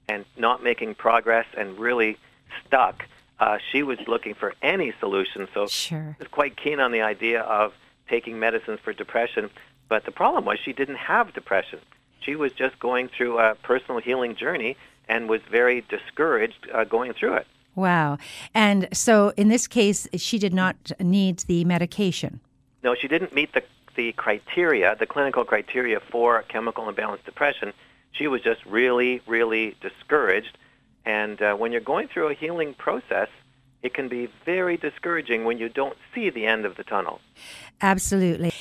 and 0.07 0.25
not 0.37 0.63
making 0.63 0.95
progress 0.95 1.45
and 1.57 1.77
really 1.79 2.17
stuck. 2.65 3.05
Uh, 3.39 3.57
she 3.71 3.81
was 3.81 3.97
looking 4.07 4.35
for 4.35 4.53
any 4.61 4.93
solution. 4.99 5.47
So, 5.53 5.65
Sure. 5.67 6.15
she 6.17 6.23
was 6.23 6.27
quite 6.27 6.57
keen 6.57 6.79
on 6.79 6.91
the 6.91 7.01
idea 7.01 7.41
of 7.41 7.73
taking 8.07 8.39
medicines 8.39 8.79
for 8.83 8.93
depression. 8.93 9.49
But 9.89 10.05
the 10.05 10.11
problem 10.11 10.45
was 10.45 10.59
she 10.59 10.73
didn't 10.73 10.97
have 10.97 11.33
depression. 11.33 11.79
She 12.19 12.35
was 12.35 12.51
just 12.51 12.79
going 12.79 13.09
through 13.09 13.39
a 13.39 13.55
personal 13.55 13.99
healing 13.99 14.35
journey 14.35 14.77
and 15.09 15.27
was 15.27 15.41
very 15.49 15.81
discouraged 15.89 16.67
uh, 16.71 16.83
going 16.83 17.13
through 17.13 17.33
it. 17.35 17.47
Wow. 17.73 18.17
And 18.53 18.87
so 18.93 19.33
in 19.37 19.47
this 19.47 19.67
case, 19.67 20.07
she 20.17 20.37
did 20.37 20.53
not 20.53 20.91
need 20.99 21.39
the 21.39 21.65
medication. 21.65 22.41
No, 22.83 22.95
she 22.95 23.07
didn't 23.07 23.33
meet 23.33 23.53
the 23.53 23.63
the 23.95 24.13
criteria, 24.13 24.95
the 24.97 25.05
clinical 25.05 25.43
criteria 25.43 25.99
for 25.99 26.43
chemical 26.43 26.87
imbalance 26.87 27.21
depression. 27.25 27.73
She 28.13 28.27
was 28.27 28.41
just 28.41 28.65
really, 28.65 29.21
really 29.27 29.75
discouraged. 29.81 30.57
And 31.05 31.41
uh, 31.41 31.55
when 31.55 31.71
you're 31.71 31.81
going 31.81 32.07
through 32.07 32.29
a 32.29 32.33
healing 32.33 32.73
process, 32.73 33.27
it 33.81 33.93
can 33.93 34.07
be 34.07 34.29
very 34.45 34.77
discouraging 34.77 35.43
when 35.43 35.57
you 35.57 35.67
don't 35.67 35.97
see 36.13 36.29
the 36.29 36.45
end 36.45 36.65
of 36.65 36.75
the 36.75 36.83
tunnel. 36.83 37.19
Absolutely. 37.81 38.53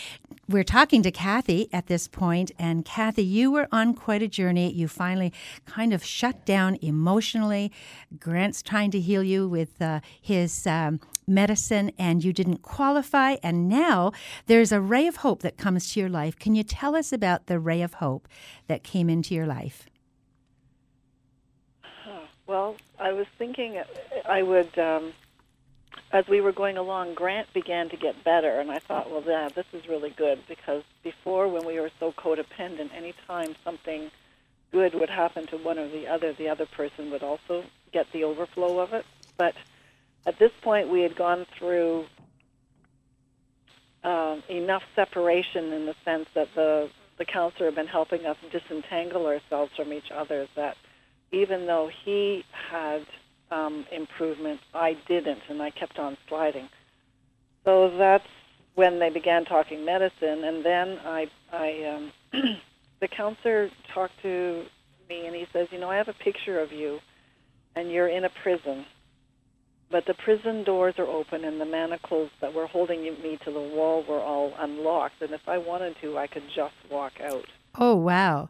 We're 0.51 0.65
talking 0.65 1.05
to 1.05 1.13
Kathy 1.13 1.69
at 1.73 1.87
this 1.87 2.09
point, 2.09 2.51
and 2.59 2.85
Kathy, 2.85 3.23
you 3.23 3.53
were 3.53 3.69
on 3.71 3.95
quite 3.95 4.21
a 4.21 4.27
journey. 4.27 4.73
You 4.73 4.89
finally 4.89 5.33
kind 5.65 5.93
of 5.95 6.05
shut 6.05 6.45
down 6.45 6.77
emotionally. 6.83 7.71
Grant's 8.19 8.61
trying 8.61 8.91
to 8.91 8.99
heal 8.99 9.23
you 9.23 9.49
with 9.49 9.81
uh, 9.81 10.01
his 10.21 10.67
um, 10.67 10.99
medicine, 11.25 11.93
and 12.01 12.25
you 12.25 12.33
didn't 12.33 12.63
qualify. 12.63 13.37
And 13.45 13.69
now 13.69 14.11
there's 14.47 14.73
a 14.73 14.81
ray 14.81 15.07
of 15.07 15.19
hope 15.19 15.43
that 15.43 15.57
comes 15.57 15.93
to 15.93 16.01
your 16.01 16.09
life. 16.09 16.37
Can 16.37 16.57
you 16.57 16.65
tell 16.65 16.97
us 16.97 17.13
about 17.13 17.47
the 17.47 17.61
ray 17.61 17.81
of 17.81 17.95
hope 17.95 18.27
that 18.67 18.83
came 18.83 19.09
into 19.09 19.37
your 19.37 19.47
life? 19.47 19.87
Well, 22.49 22.75
I 22.99 23.13
was 23.13 23.27
thinking 23.39 23.81
I 24.29 24.43
would 24.43 24.77
um, 24.77 25.13
as 26.13 26.27
we 26.29 26.41
were 26.41 26.53
going 26.53 26.77
along, 26.77 27.15
Grant 27.15 27.53
began 27.53 27.89
to 27.91 27.97
get 27.97 28.25
better, 28.25 28.61
and 28.61 28.71
I 28.71 28.79
thought, 28.79 29.11
well, 29.11 29.23
yeah, 29.27 29.49
this 29.55 29.67
is 29.73 29.89
really 29.89 30.11
good 30.11 30.41
because 30.49 30.83
before, 31.03 31.49
when 31.49 31.65
we 31.65 31.79
were 31.79 31.91
so 32.01 32.13
codependent, 32.13 32.93
anytime 32.95 33.55
something 33.65 34.11
good 34.73 34.95
would 34.95 35.11
happen 35.11 35.47
to 35.49 35.57
one 35.57 35.79
or 35.79 35.89
the 35.89 36.09
other, 36.09 36.33
the 36.33 36.49
other 36.49 36.67
person 36.67 37.11
would 37.11 37.23
also 37.23 37.65
get 37.93 38.07
the 38.13 38.25
overflow 38.25 38.79
of 38.81 38.93
it. 38.93 39.05
But 39.37 39.55
at 40.27 40.39
this 40.39 40.53
point, 40.63 40.89
we 40.89 41.01
had 41.03 41.17
gone 41.17 41.47
through 41.59 42.07
um, 44.03 44.43
enough 44.49 44.83
separation 44.97 45.73
in 45.73 45.87
the 45.87 45.95
sense 46.05 46.27
that 46.35 46.49
the 46.55 46.91
the 47.19 47.25
counselor 47.27 47.67
had 47.67 47.75
been 47.75 47.87
helping 47.87 48.25
us 48.25 48.39
disentangle 48.51 49.27
ourselves 49.27 49.71
from 49.77 49.93
each 49.93 50.11
other. 50.11 50.49
That 50.57 50.77
even 51.33 51.67
though 51.67 51.91
he 52.05 52.45
had 52.71 53.05
um, 53.51 53.85
improvement, 53.93 54.61
I 54.75 54.97
didn't, 55.09 55.41
and 55.49 55.63
I 55.63 55.71
kept 55.71 55.99
on 55.99 56.17
sliding. 56.29 56.69
So 57.65 57.97
that's 57.97 58.27
when 58.75 58.99
they 58.99 59.11
began 59.11 59.45
talking 59.45 59.85
medicine, 59.85 60.45
and 60.45 60.65
then 60.65 60.99
I, 61.05 61.27
I, 61.53 61.85
um, 61.95 62.13
the 63.01 63.09
counselor 63.09 63.71
talked 63.93 64.21
to 64.23 64.65
me, 65.09 65.27
and 65.27 65.35
he 65.35 65.47
says, 65.53 65.69
you 65.71 65.79
know, 65.79 65.91
I 65.91 65.97
have 65.97 66.09
a 66.09 66.15
picture 66.15 66.61
of 66.61 66.73
you, 66.73 66.99
and 67.77 67.91
you're 67.91 68.09
in 68.09 68.25
a 68.25 68.31
prison, 68.43 68.87
but 69.91 70.07
the 70.07 70.15
prison 70.15 70.63
doors 70.63 70.95
are 70.99 71.07
open 71.07 71.45
and 71.45 71.61
the 71.61 71.65
manacles 71.65 72.31
that 72.41 72.55
were 72.55 72.67
holding 72.67 73.03
me 73.03 73.39
to 73.45 73.51
the 73.51 73.61
wall 73.61 74.05
were 74.09 74.21
all 74.21 74.53
unlocked. 74.59 75.21
And 75.21 75.33
if 75.33 75.41
I 75.49 75.59
wanted 75.59 75.97
to, 76.01 76.17
I 76.17 76.29
could 76.29 76.45
just 76.55 76.75
walk 76.91 77.15
out. 77.21 77.45
Oh, 77.77 77.97
wow. 77.97 78.49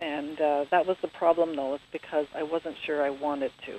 And 0.00 0.40
uh, 0.40 0.64
that 0.70 0.86
was 0.86 0.96
the 1.02 1.08
problem, 1.08 1.54
though, 1.54 1.74
is 1.74 1.80
because 1.92 2.26
I 2.34 2.42
wasn't 2.42 2.76
sure 2.86 3.02
I 3.02 3.10
wanted 3.10 3.52
to. 3.66 3.78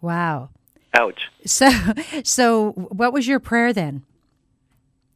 Wow. 0.00 0.50
Ouch. 0.94 1.28
So, 1.44 1.68
so 2.24 2.72
what 2.72 3.12
was 3.12 3.26
your 3.26 3.40
prayer 3.40 3.72
then? 3.72 4.02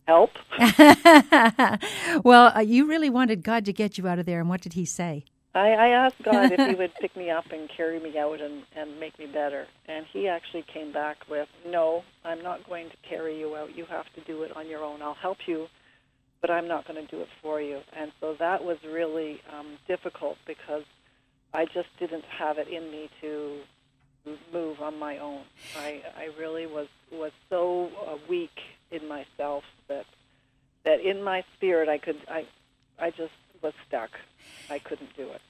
Help. 0.06 0.30
well, 2.24 2.52
uh, 2.56 2.60
you 2.60 2.86
really 2.86 3.08
wanted 3.08 3.42
God 3.42 3.64
to 3.66 3.72
get 3.72 3.96
you 3.98 4.08
out 4.08 4.18
of 4.18 4.26
there, 4.26 4.40
and 4.40 4.48
what 4.48 4.60
did 4.60 4.72
He 4.72 4.84
say? 4.84 5.24
I, 5.54 5.70
I 5.70 5.88
asked 5.88 6.22
God 6.24 6.50
if 6.50 6.68
He 6.68 6.74
would 6.78 6.92
pick 7.00 7.16
me 7.16 7.30
up 7.30 7.44
and 7.52 7.68
carry 7.74 8.00
me 8.00 8.18
out 8.18 8.40
and, 8.40 8.62
and 8.74 8.98
make 8.98 9.16
me 9.18 9.26
better. 9.26 9.66
And 9.86 10.04
He 10.12 10.26
actually 10.26 10.64
came 10.72 10.92
back 10.92 11.18
with, 11.30 11.48
No, 11.66 12.02
I'm 12.24 12.42
not 12.42 12.66
going 12.68 12.90
to 12.90 12.96
carry 13.08 13.38
you 13.38 13.54
out. 13.54 13.76
You 13.76 13.84
have 13.86 14.06
to 14.14 14.20
do 14.22 14.42
it 14.42 14.56
on 14.56 14.68
your 14.68 14.82
own. 14.82 15.02
I'll 15.02 15.14
help 15.14 15.38
you, 15.46 15.68
but 16.40 16.50
I'm 16.50 16.66
not 16.66 16.86
going 16.86 17.04
to 17.04 17.10
do 17.10 17.22
it 17.22 17.28
for 17.40 17.60
you. 17.60 17.80
And 17.96 18.10
so 18.20 18.34
that 18.40 18.64
was 18.64 18.78
really 18.84 19.40
um, 19.56 19.78
difficult 19.86 20.36
because 20.46 20.82
I 21.54 21.66
just 21.66 21.88
didn't 22.00 22.24
have 22.24 22.58
it 22.58 22.68
in 22.68 22.90
me 22.90 23.08
to 23.20 23.58
move 24.52 24.80
on 24.80 24.98
my 24.98 25.18
own. 25.18 25.42
I, 25.76 26.02
I 26.16 26.28
really 26.38 26.66
was, 26.66 26.88
was 27.10 27.32
so 27.50 27.90
uh, 28.06 28.16
weak 28.28 28.58
in 28.90 29.08
myself 29.08 29.64
that 29.88 30.04
that 30.84 31.00
in 31.00 31.22
my 31.22 31.44
spirit 31.56 31.88
I 31.88 31.98
could 31.98 32.18
I 32.28 32.44
I 32.98 33.10
just 33.10 33.32
was 33.62 33.72
stuck. 33.86 34.10
I 34.68 34.78
couldn't 34.78 35.16
do 35.16 35.28
it. 35.30 35.40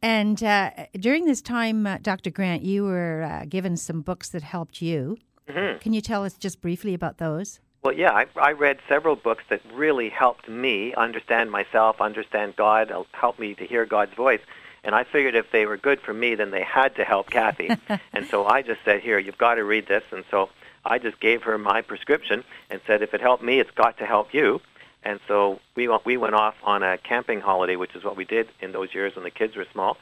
And 0.00 0.42
uh, 0.42 0.70
during 0.98 1.26
this 1.26 1.42
time, 1.42 1.86
uh, 1.86 1.98
Dr. 2.00 2.30
Grant, 2.30 2.62
you 2.62 2.84
were 2.84 3.22
uh, 3.22 3.44
given 3.46 3.76
some 3.76 4.00
books 4.00 4.28
that 4.30 4.42
helped 4.42 4.80
you. 4.80 5.18
Mm-hmm. 5.48 5.78
Can 5.78 5.92
you 5.92 6.00
tell 6.00 6.24
us 6.24 6.34
just 6.34 6.60
briefly 6.60 6.94
about 6.94 7.18
those? 7.18 7.60
Well, 7.82 7.94
yeah, 7.94 8.12
I, 8.12 8.26
I 8.36 8.52
read 8.52 8.78
several 8.88 9.16
books 9.16 9.44
that 9.50 9.60
really 9.72 10.08
helped 10.08 10.48
me 10.48 10.94
understand 10.94 11.50
myself, 11.50 12.00
understand 12.00 12.56
God, 12.56 12.92
helped 13.12 13.38
me 13.38 13.54
to 13.54 13.66
hear 13.66 13.86
God's 13.86 14.14
voice. 14.14 14.40
And 14.88 14.94
I 14.94 15.04
figured 15.04 15.34
if 15.34 15.52
they 15.52 15.66
were 15.66 15.76
good 15.76 16.00
for 16.00 16.14
me, 16.14 16.34
then 16.34 16.50
they 16.50 16.62
had 16.62 16.96
to 16.96 17.04
help 17.04 17.28
Kathy. 17.28 17.68
and 18.14 18.26
so 18.26 18.46
I 18.46 18.62
just 18.62 18.80
said, 18.86 19.02
here, 19.02 19.18
you've 19.18 19.36
got 19.36 19.56
to 19.56 19.64
read 19.64 19.86
this. 19.86 20.02
And 20.12 20.24
so 20.30 20.48
I 20.82 20.98
just 20.98 21.20
gave 21.20 21.42
her 21.42 21.58
my 21.58 21.82
prescription 21.82 22.42
and 22.70 22.80
said, 22.86 23.02
if 23.02 23.12
it 23.12 23.20
helped 23.20 23.42
me, 23.42 23.60
it's 23.60 23.70
got 23.72 23.98
to 23.98 24.06
help 24.06 24.32
you. 24.32 24.62
And 25.02 25.20
so 25.28 25.60
we 25.74 25.90
we 26.06 26.16
went 26.16 26.36
off 26.36 26.54
on 26.62 26.82
a 26.82 26.96
camping 26.96 27.42
holiday, 27.42 27.76
which 27.76 27.94
is 27.94 28.02
what 28.02 28.16
we 28.16 28.24
did 28.24 28.48
in 28.62 28.72
those 28.72 28.94
years 28.94 29.14
when 29.14 29.24
the 29.24 29.30
kids 29.30 29.56
were 29.56 29.66
small. 29.72 29.98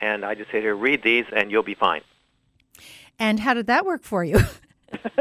And 0.00 0.24
I 0.24 0.34
just 0.34 0.50
said, 0.50 0.62
"Here, 0.62 0.74
read 0.74 1.02
these, 1.02 1.26
and 1.30 1.50
you'll 1.50 1.62
be 1.62 1.74
fine." 1.74 2.00
And 3.18 3.40
how 3.40 3.52
did 3.52 3.66
that 3.66 3.84
work 3.84 4.02
for 4.02 4.24
you? 4.24 4.38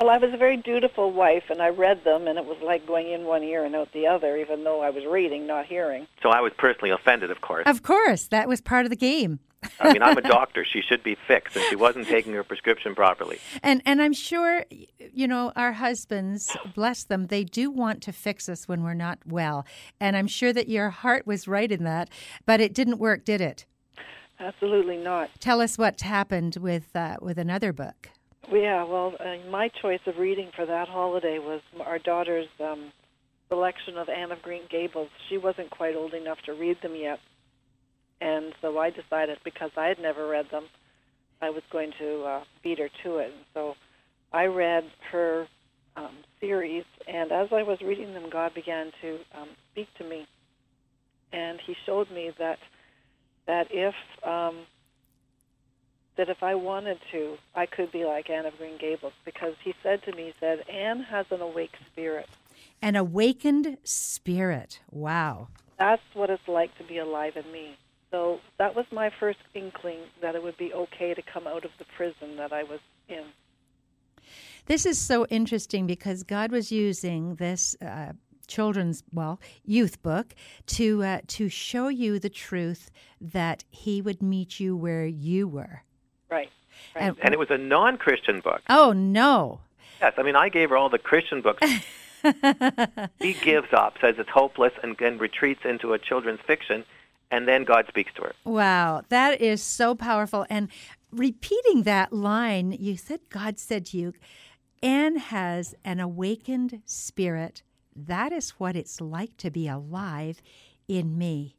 well, 0.00 0.10
I 0.10 0.18
was 0.18 0.32
a 0.32 0.36
very 0.36 0.56
dutiful 0.56 1.12
wife, 1.12 1.44
and 1.50 1.62
I 1.62 1.68
read 1.68 2.04
them, 2.04 2.26
and 2.26 2.38
it 2.38 2.44
was 2.44 2.58
like 2.62 2.86
going 2.86 3.10
in 3.10 3.24
one 3.24 3.42
ear 3.42 3.64
and 3.64 3.74
out 3.74 3.92
the 3.92 4.06
other, 4.06 4.36
even 4.36 4.64
though 4.64 4.80
I 4.80 4.90
was 4.90 5.04
reading, 5.04 5.46
not 5.46 5.66
hearing. 5.66 6.06
So 6.22 6.30
I 6.30 6.40
was 6.40 6.52
personally 6.56 6.90
offended, 6.90 7.30
of 7.30 7.40
course. 7.40 7.64
Of 7.66 7.82
course, 7.82 8.26
that 8.28 8.48
was 8.48 8.60
part 8.60 8.84
of 8.84 8.90
the 8.90 8.96
game. 8.96 9.40
I 9.80 9.92
mean, 9.92 10.02
I'm 10.02 10.18
a 10.18 10.22
doctor. 10.38 10.64
She 10.64 10.80
should 10.80 11.02
be 11.02 11.16
fixed, 11.26 11.56
and 11.56 11.64
she 11.66 11.76
wasn't 11.76 12.08
taking 12.08 12.32
her 12.34 12.42
prescription 12.42 12.94
properly. 12.94 13.38
And 13.62 13.82
and 13.86 14.02
I'm 14.02 14.12
sure, 14.12 14.64
you 15.12 15.28
know, 15.28 15.52
our 15.56 15.72
husbands, 15.72 16.56
bless 16.74 17.04
them, 17.04 17.28
they 17.28 17.44
do 17.44 17.70
want 17.70 18.02
to 18.02 18.12
fix 18.12 18.48
us 18.48 18.66
when 18.68 18.82
we're 18.82 18.94
not 18.94 19.18
well. 19.26 19.64
And 20.00 20.16
I'm 20.16 20.26
sure 20.26 20.52
that 20.52 20.68
your 20.68 20.90
heart 20.90 21.26
was 21.26 21.46
right 21.46 21.70
in 21.70 21.84
that, 21.84 22.10
but 22.44 22.60
it 22.60 22.74
didn't 22.74 22.98
work, 22.98 23.24
did 23.24 23.40
it? 23.40 23.66
Absolutely 24.40 24.96
not. 24.96 25.30
Tell 25.38 25.60
us 25.60 25.78
what 25.78 26.00
happened 26.00 26.56
with 26.56 26.94
uh, 26.96 27.16
with 27.20 27.38
another 27.38 27.72
book. 27.72 28.10
Yeah, 28.50 28.84
well, 28.84 29.14
uh, 29.20 29.50
my 29.50 29.68
choice 29.80 30.00
of 30.06 30.18
reading 30.18 30.50
for 30.56 30.66
that 30.66 30.88
holiday 30.88 31.38
was 31.38 31.60
our 31.84 31.98
daughter's 31.98 32.48
um, 32.60 32.92
selection 33.48 33.96
of 33.98 34.08
Anne 34.08 34.32
of 34.32 34.42
Green 34.42 34.62
Gables. 34.70 35.08
She 35.28 35.38
wasn't 35.38 35.70
quite 35.70 35.94
old 35.94 36.14
enough 36.14 36.38
to 36.46 36.52
read 36.52 36.76
them 36.82 36.94
yet, 36.96 37.18
and 38.20 38.52
so 38.60 38.78
I 38.78 38.90
decided 38.90 39.38
because 39.44 39.70
I 39.76 39.86
had 39.86 39.98
never 40.00 40.26
read 40.28 40.46
them, 40.50 40.64
I 41.40 41.50
was 41.50 41.62
going 41.70 41.92
to 41.98 42.22
uh, 42.24 42.44
beat 42.62 42.78
her 42.78 42.88
to 43.04 43.18
it. 43.18 43.26
And 43.34 43.44
so 43.54 43.74
I 44.32 44.44
read 44.46 44.84
her 45.12 45.46
um, 45.96 46.18
series, 46.40 46.84
and 47.06 47.32
as 47.32 47.48
I 47.52 47.62
was 47.62 47.78
reading 47.84 48.12
them, 48.14 48.28
God 48.30 48.54
began 48.54 48.90
to 49.02 49.14
um, 49.40 49.48
speak 49.72 49.88
to 49.98 50.04
me, 50.04 50.26
and 51.32 51.58
He 51.66 51.74
showed 51.86 52.10
me 52.10 52.32
that 52.38 52.58
that 53.46 53.66
if 53.70 53.94
um, 54.26 54.66
that 56.16 56.28
if 56.28 56.42
I 56.42 56.54
wanted 56.54 56.98
to, 57.12 57.36
I 57.54 57.66
could 57.66 57.90
be 57.90 58.04
like 58.04 58.28
Anne 58.28 58.46
of 58.46 58.56
Green 58.58 58.78
Gables, 58.78 59.14
because 59.24 59.54
He 59.62 59.74
said 59.82 60.02
to 60.04 60.12
me, 60.12 60.26
He 60.26 60.34
said, 60.40 60.64
Anne 60.68 61.00
has 61.00 61.26
an 61.30 61.40
awake 61.40 61.74
spirit. 61.90 62.28
An 62.80 62.96
awakened 62.96 63.78
spirit. 63.84 64.80
Wow. 64.90 65.48
That's 65.78 66.02
what 66.14 66.30
it's 66.30 66.46
like 66.46 66.76
to 66.78 66.84
be 66.84 66.98
alive 66.98 67.36
in 67.36 67.50
me. 67.50 67.76
So 68.10 68.40
that 68.58 68.76
was 68.76 68.84
my 68.92 69.10
first 69.18 69.38
inkling 69.54 70.00
that 70.20 70.34
it 70.34 70.42
would 70.42 70.58
be 70.58 70.72
okay 70.72 71.14
to 71.14 71.22
come 71.22 71.46
out 71.46 71.64
of 71.64 71.70
the 71.78 71.86
prison 71.96 72.36
that 72.36 72.52
I 72.52 72.62
was 72.62 72.80
in. 73.08 73.24
This 74.66 74.86
is 74.86 74.98
so 74.98 75.26
interesting 75.26 75.86
because 75.86 76.22
God 76.22 76.52
was 76.52 76.70
using 76.70 77.36
this 77.36 77.74
uh, 77.80 78.12
children's, 78.46 79.02
well, 79.12 79.40
youth 79.64 80.02
book 80.02 80.34
to 80.66 81.02
uh, 81.02 81.20
to 81.28 81.48
show 81.48 81.88
you 81.88 82.18
the 82.18 82.30
truth 82.30 82.90
that 83.20 83.64
He 83.70 84.02
would 84.02 84.22
meet 84.22 84.60
you 84.60 84.76
where 84.76 85.06
you 85.06 85.48
were. 85.48 85.82
Right. 86.32 86.50
right. 86.94 87.04
And, 87.04 87.16
and 87.22 87.34
it 87.34 87.38
was 87.38 87.50
a 87.50 87.58
non-Christian 87.58 88.40
book. 88.40 88.62
Oh 88.68 88.92
no. 88.92 89.60
Yes, 90.00 90.14
I 90.16 90.22
mean 90.22 90.36
I 90.36 90.48
gave 90.48 90.70
her 90.70 90.76
all 90.76 90.88
the 90.88 90.98
Christian 90.98 91.42
books. 91.42 91.66
he 93.20 93.34
gives 93.34 93.72
up, 93.72 93.98
says 94.00 94.16
it's 94.18 94.30
hopeless, 94.30 94.72
and 94.82 94.96
then 94.98 95.18
retreats 95.18 95.60
into 95.64 95.92
a 95.92 95.98
children's 95.98 96.40
fiction 96.40 96.84
and 97.32 97.48
then 97.48 97.64
God 97.64 97.86
speaks 97.88 98.12
to 98.14 98.22
her. 98.22 98.34
Wow, 98.44 99.02
that 99.08 99.40
is 99.40 99.62
so 99.62 99.94
powerful. 99.94 100.46
And 100.50 100.68
repeating 101.10 101.84
that 101.84 102.12
line, 102.12 102.76
you 102.78 102.96
said 102.96 103.20
God 103.30 103.58
said 103.58 103.86
to 103.86 103.98
you, 103.98 104.12
Anne 104.82 105.16
has 105.16 105.74
an 105.84 105.98
awakened 105.98 106.82
spirit. 106.84 107.62
That 107.96 108.32
is 108.32 108.50
what 108.50 108.76
it's 108.76 109.00
like 109.00 109.36
to 109.38 109.50
be 109.50 109.66
alive 109.66 110.42
in 110.86 111.16
me. 111.16 111.56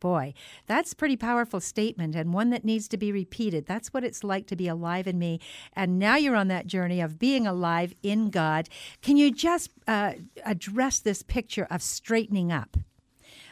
Boy, 0.00 0.34
that's 0.66 0.92
a 0.92 0.96
pretty 0.96 1.16
powerful 1.16 1.60
statement 1.60 2.14
and 2.14 2.32
one 2.32 2.50
that 2.50 2.64
needs 2.64 2.86
to 2.88 2.96
be 2.96 3.10
repeated. 3.10 3.66
That's 3.66 3.92
what 3.92 4.04
it's 4.04 4.22
like 4.22 4.46
to 4.46 4.56
be 4.56 4.68
alive 4.68 5.06
in 5.06 5.18
me. 5.18 5.40
And 5.74 5.98
now 5.98 6.16
you're 6.16 6.36
on 6.36 6.48
that 6.48 6.66
journey 6.66 7.00
of 7.00 7.18
being 7.18 7.46
alive 7.46 7.94
in 8.02 8.30
God. 8.30 8.68
Can 9.02 9.16
you 9.16 9.32
just 9.32 9.70
uh, 9.86 10.12
address 10.44 11.00
this 11.00 11.22
picture 11.22 11.66
of 11.70 11.82
straightening 11.82 12.52
up? 12.52 12.76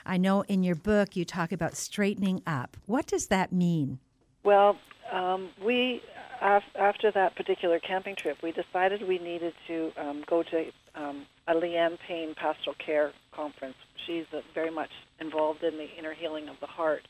I 0.05 0.19
know 0.19 0.43
in 0.43 0.63
your 0.63 0.77
book 0.77 1.17
you 1.17 1.25
talk 1.25 1.51
about 1.51 1.77
straightening 1.77 2.43
up. 2.47 2.77
What 2.87 3.07
does 3.07 3.27
that 3.27 3.51
mean? 3.51 3.99
Well, 4.45 4.79
um, 5.11 5.51
we 5.65 6.01
after 6.41 7.11
that 7.13 7.37
particular 7.37 7.79
camping 7.79 8.17
trip, 8.17 8.39
we 8.43 8.53
decided 8.53 9.07
we 9.07 9.19
needed 9.19 9.55
to 9.69 9.93
um, 9.97 10.25
go 10.29 10.43
to 10.43 10.71
um, 10.95 11.27
a 11.49 11.55
Leanne 11.55 11.99
Payne 12.07 12.35
pastoral 12.35 12.77
care 12.85 13.13
conference. 13.33 13.77
She's 14.07 14.25
uh, 14.33 14.41
very 14.55 14.71
much 14.71 14.91
involved 15.21 15.63
in 15.63 15.77
the 15.77 15.87
inner 15.99 16.15
healing 16.15 16.49
of 16.49 16.57
the 16.61 16.67
heart. 16.67 17.03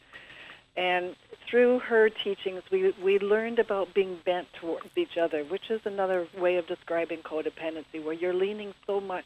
And 0.76 1.16
through 1.50 1.80
her 1.80 2.10
teachings, 2.10 2.62
we, 2.70 2.92
we 3.02 3.18
learned 3.18 3.58
about 3.58 3.94
being 3.94 4.18
bent 4.26 4.46
towards 4.60 4.88
each 4.96 5.16
other, 5.20 5.42
which 5.44 5.70
is 5.70 5.80
another 5.84 6.28
way 6.38 6.56
of 6.56 6.66
describing 6.66 7.20
codependency, 7.22 8.04
where 8.04 8.12
you're 8.12 8.34
leaning 8.34 8.74
so 8.86 9.00
much 9.00 9.24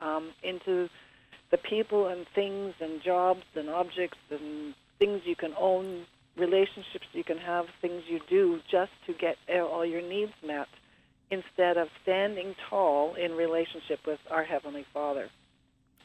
um, 0.00 0.30
into 0.42 0.88
the 1.50 1.58
people 1.58 2.08
and 2.08 2.26
things 2.34 2.74
and 2.80 3.02
jobs 3.02 3.42
and 3.54 3.70
objects 3.70 4.18
and 4.30 4.74
things 4.98 5.22
you 5.24 5.34
can 5.34 5.52
own, 5.58 6.04
relationships 6.36 7.06
you 7.12 7.24
can 7.24 7.38
have, 7.38 7.66
things 7.80 8.02
you 8.08 8.20
do 8.28 8.60
just 8.70 8.92
to 9.06 9.12
get 9.14 9.36
all 9.60 9.84
your 9.84 10.02
needs 10.02 10.32
met. 10.46 10.68
instead 11.30 11.76
of 11.76 11.88
standing 12.02 12.54
tall 12.68 13.14
in 13.14 13.32
relationship 13.32 14.00
with 14.06 14.18
our 14.30 14.44
Heavenly 14.44 14.84
Father, 14.92 15.28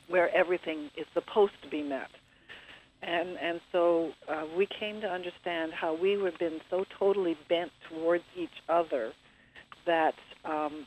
where 0.08 0.34
everything 0.36 0.90
is 0.96 1.06
supposed 1.14 1.54
to 1.64 1.70
be 1.70 1.82
met. 1.82 2.10
And, 3.02 3.30
and 3.42 3.60
so 3.72 4.12
uh, 4.30 4.44
we 4.58 4.68
came 4.80 5.02
to 5.02 5.08
understand 5.08 5.74
how 5.74 5.98
we 6.00 6.12
have 6.24 6.38
been 6.40 6.60
so 6.70 6.86
totally 6.98 7.36
bent 7.50 7.72
towards 7.90 8.24
each 8.38 8.50
other 8.70 9.12
that 9.86 10.14
um, 10.44 10.86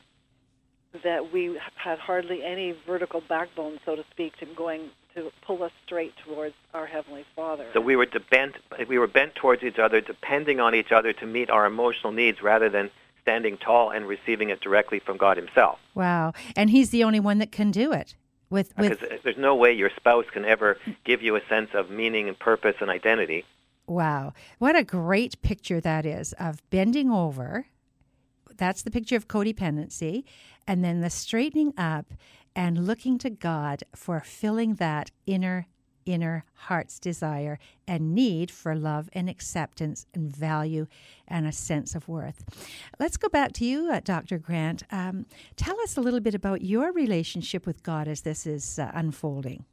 that 1.03 1.31
we 1.31 1.57
had 1.75 1.99
hardly 1.99 2.39
any 2.43 2.73
vertical 2.87 3.21
backbone, 3.29 3.77
so 3.85 3.95
to 3.95 4.03
speak, 4.11 4.35
to 4.37 4.45
going 4.57 4.89
to 5.15 5.31
pull 5.45 5.63
us 5.63 5.71
straight 5.85 6.13
towards 6.25 6.55
our 6.73 6.85
heavenly 6.85 7.25
Father. 7.35 7.67
So 7.73 7.81
we 7.81 7.95
were 7.95 8.07
bent 8.29 8.55
we 8.87 8.97
were 8.97 9.07
bent 9.07 9.35
towards 9.35 9.63
each 9.63 9.79
other, 9.79 10.01
depending 10.01 10.59
on 10.59 10.75
each 10.75 10.91
other 10.91 11.13
to 11.13 11.25
meet 11.25 11.49
our 11.49 11.65
emotional 11.65 12.13
needs, 12.13 12.41
rather 12.41 12.69
than 12.69 12.91
standing 13.21 13.57
tall 13.57 13.91
and 13.91 14.07
receiving 14.07 14.49
it 14.49 14.61
directly 14.61 14.99
from 14.99 15.17
God 15.17 15.37
Himself. 15.37 15.79
Wow! 15.95 16.33
And 16.55 16.69
He's 16.69 16.89
the 16.89 17.03
only 17.03 17.19
one 17.19 17.39
that 17.39 17.51
can 17.51 17.71
do 17.71 17.91
it. 17.91 18.15
With, 18.49 18.73
with 18.77 18.99
because 18.99 19.19
there's 19.23 19.37
no 19.37 19.55
way 19.55 19.73
your 19.73 19.91
spouse 19.95 20.25
can 20.31 20.43
ever 20.43 20.77
give 21.03 21.21
you 21.21 21.35
a 21.35 21.41
sense 21.47 21.69
of 21.75 21.91
meaning 21.91 22.27
and 22.27 22.37
purpose 22.37 22.75
and 22.81 22.89
identity. 22.89 23.45
Wow, 23.85 24.33
what 24.57 24.75
a 24.75 24.83
great 24.83 25.41
picture 25.41 25.79
that 25.81 26.05
is 26.05 26.33
of 26.33 26.61
bending 26.69 27.11
over. 27.11 27.67
That's 28.57 28.81
the 28.81 28.91
picture 28.91 29.15
of 29.15 29.27
codependency, 29.27 30.23
and 30.67 30.83
then 30.83 31.01
the 31.01 31.09
straightening 31.09 31.73
up 31.77 32.07
and 32.55 32.85
looking 32.85 33.17
to 33.19 33.29
God 33.29 33.83
for 33.95 34.19
filling 34.21 34.75
that 34.75 35.11
inner 35.25 35.67
inner 36.05 36.43
heart's 36.53 36.99
desire 36.99 37.59
and 37.87 38.13
need 38.15 38.49
for 38.51 38.75
love 38.75 39.09
and 39.13 39.29
acceptance 39.29 40.05
and 40.13 40.35
value 40.35 40.87
and 41.27 41.45
a 41.45 41.51
sense 41.51 41.95
of 41.95 42.07
worth. 42.07 42.43
Let's 42.99 43.17
go 43.17 43.29
back 43.29 43.53
to 43.53 43.65
you, 43.65 43.91
uh, 43.91 44.01
Dr. 44.03 44.37
Grant. 44.37 44.83
Um, 44.91 45.25
tell 45.55 45.79
us 45.81 45.97
a 45.97 46.01
little 46.01 46.19
bit 46.19 46.35
about 46.35 46.61
your 46.61 46.91
relationship 46.91 47.65
with 47.65 47.83
God 47.83 48.07
as 48.07 48.21
this 48.21 48.45
is 48.45 48.79
uh, 48.79 48.91
unfolding. 48.93 49.65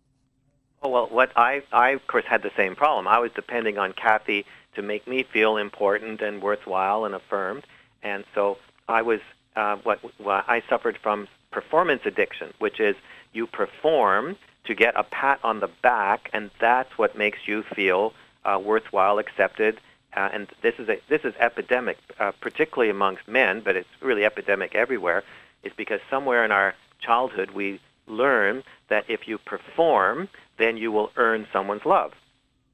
Oh, 0.83 0.91
well, 0.91 1.09
what 1.09 1.33
I, 1.37 1.63
I, 1.73 1.91
of 1.91 2.07
course, 2.07 2.25
had 2.29 2.43
the 2.43 2.53
same 2.57 2.77
problem. 2.77 3.09
I 3.09 3.19
was 3.19 3.31
depending 3.35 3.79
on 3.79 3.93
Kathy 3.93 4.45
to 4.75 4.83
make 4.83 5.09
me 5.09 5.25
feel 5.33 5.57
important 5.57 6.21
and 6.21 6.43
worthwhile 6.43 7.07
and 7.07 7.15
affirmed. 7.15 7.65
And 8.03 8.25
so 8.35 8.59
I 8.89 9.03
was, 9.03 9.21
uh, 9.57 9.77
what, 9.83 10.01
what 10.19 10.45
I 10.47 10.63
suffered 10.69 10.99
from 11.03 11.29
performance 11.51 12.03
addiction, 12.05 12.53
which 12.59 12.81
is 12.81 12.97
you 13.33 13.47
perform 13.47 14.37
to 14.65 14.75
get 14.75 14.95
a 14.97 15.05
pat 15.05 15.39
on 15.45 15.61
the 15.61 15.69
back, 15.83 16.31
and 16.33 16.51
that's 16.61 16.99
what 16.99 17.17
makes 17.17 17.39
you 17.47 17.63
feel 17.63 18.13
uh, 18.45 18.61
worthwhile, 18.63 19.19
accepted. 19.19 19.81
Uh, 20.17 20.29
and 20.33 20.49
this 20.63 20.75
is 20.79 20.89
a, 20.89 21.01
this 21.09 21.23
is 21.25 21.35
epidemic, 21.39 21.99
uh, 22.19 22.33
particularly 22.41 22.91
amongst 22.91 23.29
men, 23.29 23.61
but 23.61 23.77
it's 23.77 23.89
really 24.01 24.25
epidemic 24.25 24.75
everywhere. 24.75 25.23
Is 25.63 25.73
because 25.77 26.01
somewhere 26.09 26.45
in 26.45 26.53
our 26.53 26.75
childhood 27.01 27.51
we 27.51 27.81
learn 28.07 28.63
that 28.89 29.05
if 29.09 29.27
you 29.27 29.39
perform, 29.39 30.29
then 30.59 30.77
you 30.77 30.93
will 30.93 31.11
earn 31.17 31.47
someone's 31.53 31.85
love. 31.85 32.13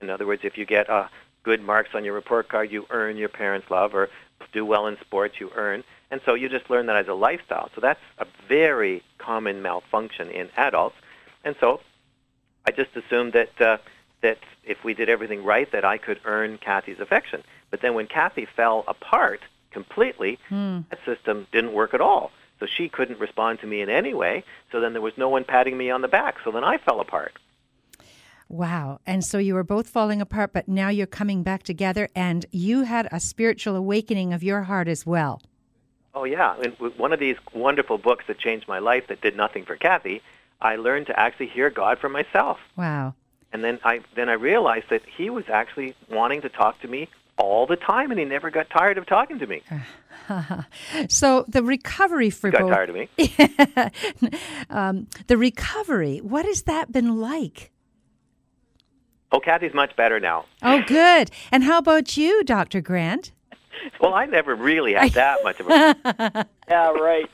In 0.01 0.11
other 0.11 0.27
words, 0.27 0.43
if 0.45 0.59
you 0.59 0.67
get 0.67 0.91
uh, 0.91 1.09
good 1.43 1.63
marks 1.63 1.91
on 1.95 2.05
your 2.05 2.15
report 2.15 2.49
card, 2.49 2.71
you 2.71 2.87
earn 2.91 3.17
your 3.17 3.29
parents' 3.29 3.71
love, 3.71 3.95
or 3.95 4.09
do 4.53 4.65
well 4.65 4.87
in 4.87 4.97
sports, 5.01 5.37
you 5.41 5.51
earn. 5.55 5.83
And 6.13 6.21
so 6.27 6.35
you 6.35 6.51
just 6.51 6.69
learn 6.69 6.87
that 6.87 6.97
as 6.97 7.09
a 7.09 7.15
lifestyle. 7.15 7.71
So 7.75 7.81
that's 7.81 7.99
a 8.19 8.27
very 8.47 9.03
common 9.17 9.63
malfunction 9.63 10.31
in 10.31 10.51
adults. 10.59 10.95
And 11.43 11.57
so 11.59 11.81
I 12.67 12.71
just 12.71 12.91
assumed 12.95 13.33
that 13.33 13.61
uh, 13.61 13.79
that 14.21 14.39
if 14.63 14.85
we 14.85 14.93
did 14.93 15.09
everything 15.09 15.43
right, 15.43 15.73
that 15.73 15.87
I 15.87 15.97
could 15.97 16.21
earn 16.27 16.59
Kathy's 16.59 17.01
affection. 17.01 17.43
But 17.71 17.81
then 17.81 17.95
when 17.95 18.07
Kathy 18.07 18.47
fell 18.47 18.85
apart 18.87 19.41
completely, 19.71 20.39
hmm. 20.51 20.81
that 20.91 20.99
system 21.07 21.47
didn't 21.51 21.73
work 21.73 21.95
at 21.95 22.03
all. 22.03 22.31
So 22.61 22.67
she 22.67 22.91
couldn't 22.91 23.19
respond 23.19 23.61
to 23.61 23.67
me 23.67 23.81
in 23.81 23.89
any 23.89 24.13
way. 24.13 24.45
So 24.71 24.81
then 24.81 24.93
there 24.93 25.03
was 25.03 25.15
no 25.17 25.31
one 25.31 25.45
patting 25.45 25.79
me 25.79 25.91
on 25.91 26.03
the 26.03 26.09
back. 26.09 26.37
So 26.45 26.53
then 26.53 26.63
I 26.63 26.77
fell 26.77 27.01
apart. 27.01 27.33
Wow. 28.51 29.01
And 29.07 29.25
so 29.25 29.39
you 29.39 29.55
were 29.55 29.65
both 29.65 29.89
falling 29.89 30.21
apart, 30.21 30.53
but 30.53 30.69
now 30.69 30.91
you're 30.91 31.07
coming 31.07 31.43
back 31.43 31.63
together, 31.63 32.11
and 32.15 32.45
you 32.53 32.83
had 32.83 33.09
a 33.11 33.19
spiritual 33.19 33.77
awakening 33.77 34.35
of 34.35 34.43
your 34.43 34.65
heart 34.65 34.89
as 34.89 35.07
well. 35.07 35.41
Oh, 36.15 36.25
yeah. 36.25 36.57
And 36.63 36.75
one 36.99 37.13
of 37.13 37.21
these 37.21 37.37
wonderful 37.55 37.99
books 37.99 38.25
that 38.29 38.39
changed 38.39 38.69
my 38.69 38.79
life 38.79 39.07
that 39.09 39.21
did 39.21 39.37
nothing 39.37 39.65
for 39.65 39.77
Kathy 39.77 40.23
I 40.63 40.77
learned 40.77 41.09
to 41.09 41.19
actually 41.19 41.49
hear 41.49 41.69
God 41.69 41.99
for 41.99 42.09
myself. 42.09 42.59
Wow. 42.77 43.15
And 43.53 43.63
then 43.63 43.81
I 43.85 44.01
then 44.15 44.29
I 44.31 44.35
realized 44.35 44.87
that 44.91 45.03
he 45.05 45.29
was 45.29 45.45
actually 45.53 45.95
wanting 46.09 46.41
to 46.43 46.49
talk 46.49 46.81
to 46.83 46.89
me 46.89 47.09
all 47.37 47.67
the 47.67 47.77
time, 47.77 48.11
and 48.11 48.19
he 48.19 48.25
never 48.25 48.51
got 48.51 48.71
tired 48.71 48.97
of 48.97 49.07
talking 49.07 49.39
to 49.41 49.47
me. 49.47 49.63
so 51.09 51.45
the 51.49 51.63
recovery 51.63 52.31
for 52.31 52.49
he 52.49 52.53
got 52.53 52.63
both, 52.63 52.71
tired 52.71 52.91
of 52.91 52.95
me. 52.95 53.09
um, 54.71 55.09
the 55.27 55.37
recovery, 55.37 56.19
what 56.19 56.47
has 56.47 56.63
that 56.63 56.93
been 56.93 57.21
like? 57.21 57.73
Oh, 59.33 59.41
Kathy's 59.41 59.75
much 59.75 59.97
better 59.97 60.21
now. 60.21 60.45
Oh, 60.63 60.83
good. 60.87 61.31
And 61.51 61.65
how 61.65 61.79
about 61.79 62.17
you, 62.17 62.45
Dr. 62.45 62.81
Grant? 62.81 63.33
well, 64.01 64.15
I 64.15 64.27
never 64.27 64.55
really 64.55 64.95
had 64.95 65.13
that 65.13 65.43
much 65.45 65.61
of 65.61 65.69
a. 65.69 66.47
yeah, 66.69 66.91
right. 66.91 67.31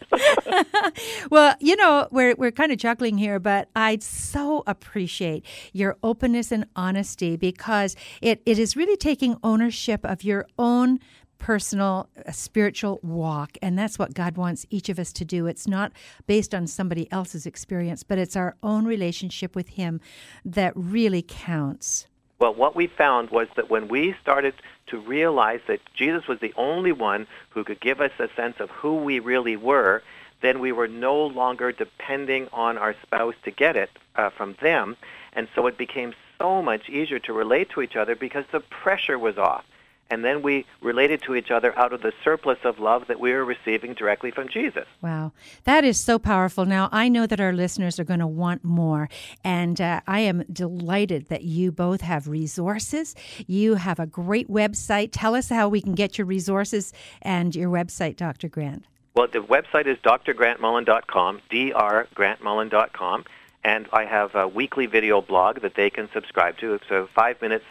well, 1.30 1.54
you 1.60 1.76
know, 1.76 2.08
we're 2.10 2.34
we're 2.36 2.50
kind 2.52 2.72
of 2.72 2.78
chuckling 2.78 3.18
here, 3.18 3.38
but 3.38 3.68
I 3.74 3.98
so 4.00 4.62
appreciate 4.66 5.44
your 5.72 5.96
openness 6.02 6.52
and 6.52 6.66
honesty 6.76 7.36
because 7.36 7.96
it, 8.20 8.42
it 8.46 8.58
is 8.58 8.76
really 8.76 8.96
taking 8.96 9.36
ownership 9.42 10.04
of 10.04 10.22
your 10.22 10.46
own 10.58 11.00
personal 11.38 12.08
uh, 12.26 12.32
spiritual 12.32 12.98
walk 13.00 13.56
and 13.62 13.78
that's 13.78 13.96
what 13.96 14.12
God 14.12 14.36
wants 14.36 14.66
each 14.70 14.88
of 14.88 14.98
us 14.98 15.12
to 15.12 15.24
do 15.24 15.46
it's 15.46 15.68
not 15.68 15.92
based 16.26 16.52
on 16.52 16.66
somebody 16.66 17.10
else's 17.12 17.46
experience 17.46 18.02
but 18.02 18.18
it's 18.18 18.34
our 18.34 18.56
own 18.60 18.86
relationship 18.86 19.54
with 19.54 19.68
him 19.68 20.00
that 20.44 20.72
really 20.74 21.22
counts 21.22 22.08
well, 22.38 22.54
what 22.54 22.76
we 22.76 22.86
found 22.86 23.30
was 23.30 23.48
that 23.56 23.68
when 23.68 23.88
we 23.88 24.14
started 24.22 24.54
to 24.88 24.98
realize 24.98 25.60
that 25.66 25.80
Jesus 25.94 26.28
was 26.28 26.38
the 26.40 26.54
only 26.56 26.92
one 26.92 27.26
who 27.50 27.64
could 27.64 27.80
give 27.80 28.00
us 28.00 28.12
a 28.18 28.28
sense 28.36 28.56
of 28.60 28.70
who 28.70 28.96
we 28.96 29.18
really 29.18 29.56
were, 29.56 30.02
then 30.40 30.60
we 30.60 30.70
were 30.70 30.86
no 30.86 31.26
longer 31.26 31.72
depending 31.72 32.48
on 32.52 32.78
our 32.78 32.94
spouse 33.02 33.34
to 33.44 33.50
get 33.50 33.76
it 33.76 33.90
uh, 34.14 34.30
from 34.30 34.56
them. 34.62 34.96
And 35.32 35.48
so 35.54 35.66
it 35.66 35.76
became 35.76 36.14
so 36.38 36.62
much 36.62 36.88
easier 36.88 37.18
to 37.20 37.32
relate 37.32 37.70
to 37.70 37.82
each 37.82 37.96
other 37.96 38.14
because 38.14 38.44
the 38.52 38.60
pressure 38.60 39.18
was 39.18 39.36
off 39.36 39.64
and 40.10 40.24
then 40.24 40.42
we 40.42 40.64
related 40.80 41.22
to 41.22 41.34
each 41.34 41.50
other 41.50 41.76
out 41.78 41.92
of 41.92 42.02
the 42.02 42.12
surplus 42.24 42.58
of 42.64 42.78
love 42.78 43.06
that 43.08 43.20
we 43.20 43.32
were 43.32 43.44
receiving 43.44 43.94
directly 43.94 44.30
from 44.30 44.48
Jesus. 44.48 44.86
Wow, 45.02 45.32
that 45.64 45.84
is 45.84 46.00
so 46.00 46.18
powerful. 46.18 46.64
Now, 46.64 46.88
I 46.92 47.08
know 47.08 47.26
that 47.26 47.40
our 47.40 47.52
listeners 47.52 47.98
are 48.00 48.04
going 48.04 48.20
to 48.20 48.26
want 48.26 48.64
more, 48.64 49.08
and 49.44 49.80
uh, 49.80 50.00
I 50.06 50.20
am 50.20 50.44
delighted 50.52 51.28
that 51.28 51.42
you 51.42 51.72
both 51.72 52.00
have 52.00 52.28
resources. 52.28 53.14
You 53.46 53.74
have 53.74 53.98
a 53.98 54.06
great 54.06 54.48
website. 54.48 55.10
Tell 55.12 55.34
us 55.34 55.48
how 55.50 55.68
we 55.68 55.80
can 55.80 55.94
get 55.94 56.18
your 56.18 56.26
resources 56.26 56.92
and 57.22 57.54
your 57.54 57.70
website, 57.70 58.16
Dr. 58.16 58.48
Grant. 58.48 58.84
Well, 59.14 59.26
the 59.26 59.40
website 59.40 59.86
is 59.86 59.98
drgrantmullen.com, 59.98 61.40
drgrantmullen.com, 61.50 63.24
and 63.64 63.88
I 63.92 64.04
have 64.04 64.34
a 64.34 64.46
weekly 64.46 64.86
video 64.86 65.20
blog 65.20 65.60
that 65.62 65.74
they 65.74 65.90
can 65.90 66.08
subscribe 66.14 66.56
to. 66.58 66.74
It's 66.74 66.90
a 66.90 67.08
five 67.14 67.42
minutes 67.42 67.64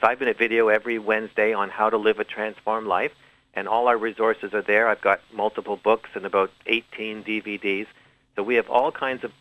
five 0.00 0.20
minute 0.20 0.38
video 0.38 0.68
every 0.68 0.98
Wednesday 0.98 1.52
on 1.52 1.70
how 1.70 1.90
to 1.90 1.96
live 1.96 2.18
a 2.18 2.24
transformed 2.24 2.86
life. 2.86 3.12
And 3.54 3.68
all 3.68 3.86
our 3.86 3.96
resources 3.96 4.52
are 4.52 4.62
there. 4.62 4.88
I've 4.88 5.00
got 5.00 5.20
multiple 5.32 5.76
books 5.76 6.10
and 6.14 6.26
about 6.26 6.50
18 6.66 7.22
DVDs. 7.22 7.86
So 8.34 8.42
we 8.42 8.56
have 8.56 8.68
all 8.68 8.90
kinds 8.90 9.22
of 9.22 9.32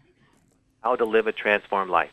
how 0.84 0.96
to 0.96 1.06
live 1.06 1.28
a 1.28 1.32
transformed 1.32 1.90
life. 1.90 2.12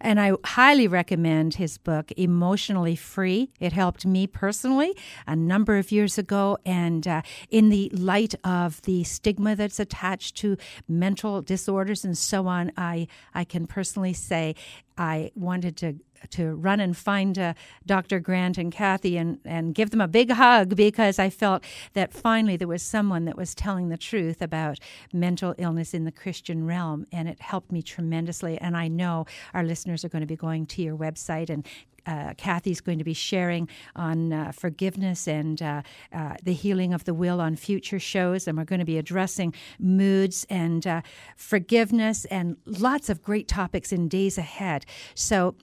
And 0.00 0.20
I 0.20 0.32
highly 0.44 0.88
recommend 0.88 1.54
his 1.54 1.78
book, 1.78 2.12
Emotionally 2.16 2.96
Free. 2.96 3.50
It 3.60 3.72
helped 3.72 4.06
me 4.06 4.26
personally 4.26 4.94
a 5.26 5.36
number 5.36 5.78
of 5.78 5.92
years 5.92 6.18
ago. 6.18 6.58
And 6.64 7.06
uh, 7.06 7.22
in 7.50 7.68
the 7.68 7.90
light 7.94 8.34
of 8.44 8.82
the 8.82 9.04
stigma 9.04 9.56
that's 9.56 9.80
attached 9.80 10.36
to 10.38 10.56
mental 10.88 11.42
disorders 11.42 12.04
and 12.04 12.16
so 12.16 12.46
on, 12.46 12.72
I, 12.76 13.08
I 13.34 13.44
can 13.44 13.66
personally 13.66 14.12
say 14.12 14.54
I 14.96 15.30
wanted 15.34 15.76
to 15.78 15.96
to 16.30 16.54
run 16.54 16.80
and 16.80 16.96
find 16.96 17.38
uh, 17.38 17.54
Dr. 17.86 18.20
Grant 18.20 18.58
and 18.58 18.72
Kathy 18.72 19.16
and, 19.16 19.38
and 19.44 19.74
give 19.74 19.90
them 19.90 20.00
a 20.00 20.08
big 20.08 20.30
hug 20.30 20.76
because 20.76 21.18
I 21.18 21.30
felt 21.30 21.64
that 21.94 22.12
finally 22.12 22.56
there 22.56 22.68
was 22.68 22.82
someone 22.82 23.24
that 23.24 23.36
was 23.36 23.54
telling 23.54 23.88
the 23.88 23.96
truth 23.96 24.40
about 24.40 24.78
mental 25.12 25.54
illness 25.58 25.94
in 25.94 26.04
the 26.04 26.12
Christian 26.12 26.66
realm, 26.66 27.06
and 27.12 27.28
it 27.28 27.40
helped 27.40 27.72
me 27.72 27.82
tremendously. 27.82 28.58
And 28.58 28.76
I 28.76 28.88
know 28.88 29.26
our 29.52 29.61
listeners 29.64 30.04
are 30.04 30.08
going 30.08 30.20
to 30.20 30.26
be 30.26 30.36
going 30.36 30.66
to 30.66 30.82
your 30.82 30.96
website 30.96 31.50
and 31.50 31.66
uh, 32.06 32.34
Kathy's 32.36 32.80
going 32.80 32.98
to 32.98 33.04
be 33.04 33.14
sharing 33.14 33.68
on 33.94 34.32
uh, 34.32 34.52
forgiveness 34.52 35.28
and 35.28 35.62
uh, 35.62 35.82
uh 36.12 36.34
the 36.42 36.52
healing 36.52 36.92
of 36.92 37.04
the 37.04 37.14
will 37.14 37.40
on 37.40 37.54
future 37.54 38.00
shows. 38.00 38.48
And 38.48 38.58
we're 38.58 38.64
going 38.64 38.80
to 38.80 38.84
be 38.84 38.98
addressing 38.98 39.54
moods 39.78 40.44
and 40.50 40.86
uh, 40.86 41.02
forgiveness 41.36 42.24
and 42.24 42.56
lots 42.66 43.08
of 43.08 43.22
great 43.22 43.48
topics 43.48 43.92
in 43.92 44.08
days 44.08 44.36
ahead. 44.36 44.84
So 45.14 45.54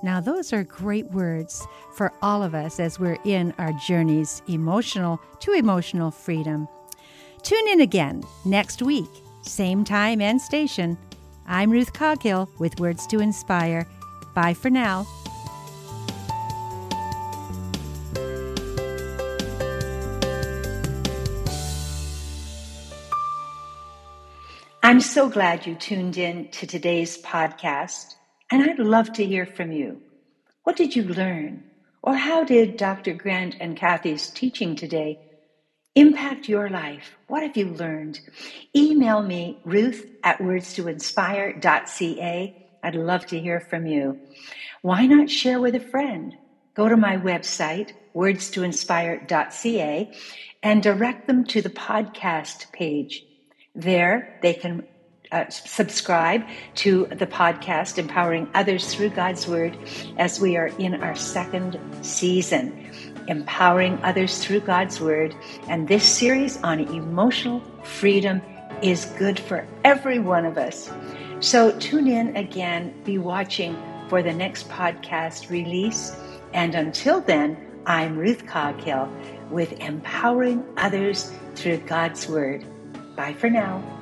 Now, 0.02 0.20
those 0.20 0.52
are 0.52 0.62
great 0.62 1.06
words 1.06 1.66
for 1.94 2.12
all 2.22 2.42
of 2.42 2.54
us 2.54 2.78
as 2.78 3.00
we're 3.00 3.18
in 3.24 3.52
our 3.58 3.72
journeys 3.72 4.42
emotional 4.46 5.20
to 5.40 5.52
emotional 5.52 6.10
freedom. 6.10 6.68
Tune 7.42 7.68
in 7.68 7.80
again 7.80 8.22
next 8.44 8.80
week, 8.80 9.10
same 9.42 9.84
time 9.84 10.20
and 10.20 10.40
station. 10.40 10.96
I'm 11.46 11.70
Ruth 11.70 11.92
Coghill 11.94 12.48
with 12.58 12.78
Words 12.78 13.06
to 13.08 13.18
Inspire. 13.18 13.88
Bye 14.34 14.54
for 14.54 14.70
now. 14.70 15.06
I'm 24.80 25.00
so 25.00 25.28
glad 25.28 25.66
you 25.66 25.74
tuned 25.74 26.16
in 26.16 26.48
to 26.52 26.66
today's 26.66 27.20
podcast, 27.20 28.14
and 28.50 28.62
I'd 28.62 28.78
love 28.78 29.12
to 29.14 29.26
hear 29.26 29.46
from 29.46 29.72
you. 29.72 30.02
What 30.64 30.76
did 30.76 30.94
you 30.96 31.04
learn? 31.04 31.64
Or 32.02 32.16
how 32.16 32.44
did 32.44 32.76
Dr. 32.76 33.14
Grant 33.14 33.56
and 33.60 33.76
Kathy's 33.76 34.30
teaching 34.30 34.76
today 34.76 35.18
impact 35.94 36.48
your 36.48 36.68
life? 36.70 37.16
What 37.26 37.42
have 37.42 37.56
you 37.56 37.68
learned? 37.68 38.20
Email 38.76 39.22
me, 39.22 39.58
ruth 39.64 40.04
at 40.22 40.38
wordstoinspire.ca. 40.38 42.54
I'd 42.82 42.94
love 42.94 43.26
to 43.26 43.40
hear 43.40 43.60
from 43.60 43.86
you. 43.86 44.18
Why 44.82 45.06
not 45.06 45.30
share 45.30 45.60
with 45.60 45.74
a 45.74 45.80
friend? 45.80 46.34
Go 46.76 46.88
to 46.88 46.96
my 46.96 47.16
website, 47.16 47.90
wordstoinspire.ca, 48.16 50.08
and 50.62 50.82
direct 50.82 51.26
them 51.26 51.44
to 51.46 51.62
the 51.62 51.70
podcast 51.70 52.70
page. 52.72 53.24
There, 53.74 54.28
they 54.42 54.54
can 54.54 54.82
uh, 55.32 55.48
subscribe 55.48 56.42
to 56.76 57.06
the 57.06 57.26
podcast, 57.26 57.98
Empowering 57.98 58.48
Others 58.54 58.94
Through 58.94 59.10
God's 59.10 59.46
Word, 59.46 59.76
as 60.16 60.40
we 60.40 60.56
are 60.56 60.68
in 60.78 61.02
our 61.02 61.14
second 61.14 61.78
season, 62.02 62.90
Empowering 63.28 63.98
Others 64.02 64.44
Through 64.44 64.60
God's 64.60 65.00
Word. 65.00 65.34
And 65.68 65.88
this 65.88 66.04
series 66.04 66.62
on 66.62 66.80
emotional 66.80 67.62
freedom 67.82 68.40
is 68.82 69.06
good 69.18 69.38
for 69.38 69.66
every 69.84 70.18
one 70.18 70.46
of 70.46 70.56
us. 70.56 70.90
So 71.40 71.76
tune 71.78 72.08
in 72.08 72.36
again, 72.36 72.94
be 73.04 73.18
watching 73.18 73.76
for 74.08 74.22
the 74.22 74.32
next 74.32 74.68
podcast 74.68 75.50
release. 75.50 76.16
And 76.52 76.74
until 76.74 77.20
then, 77.20 77.56
I'm 77.86 78.16
Ruth 78.16 78.46
Coghill 78.46 79.10
with 79.50 79.72
Empowering 79.80 80.64
Others 80.76 81.32
Through 81.54 81.78
God's 81.78 82.28
Word. 82.28 82.64
Bye 83.16 83.34
for 83.34 83.50
now. 83.50 83.97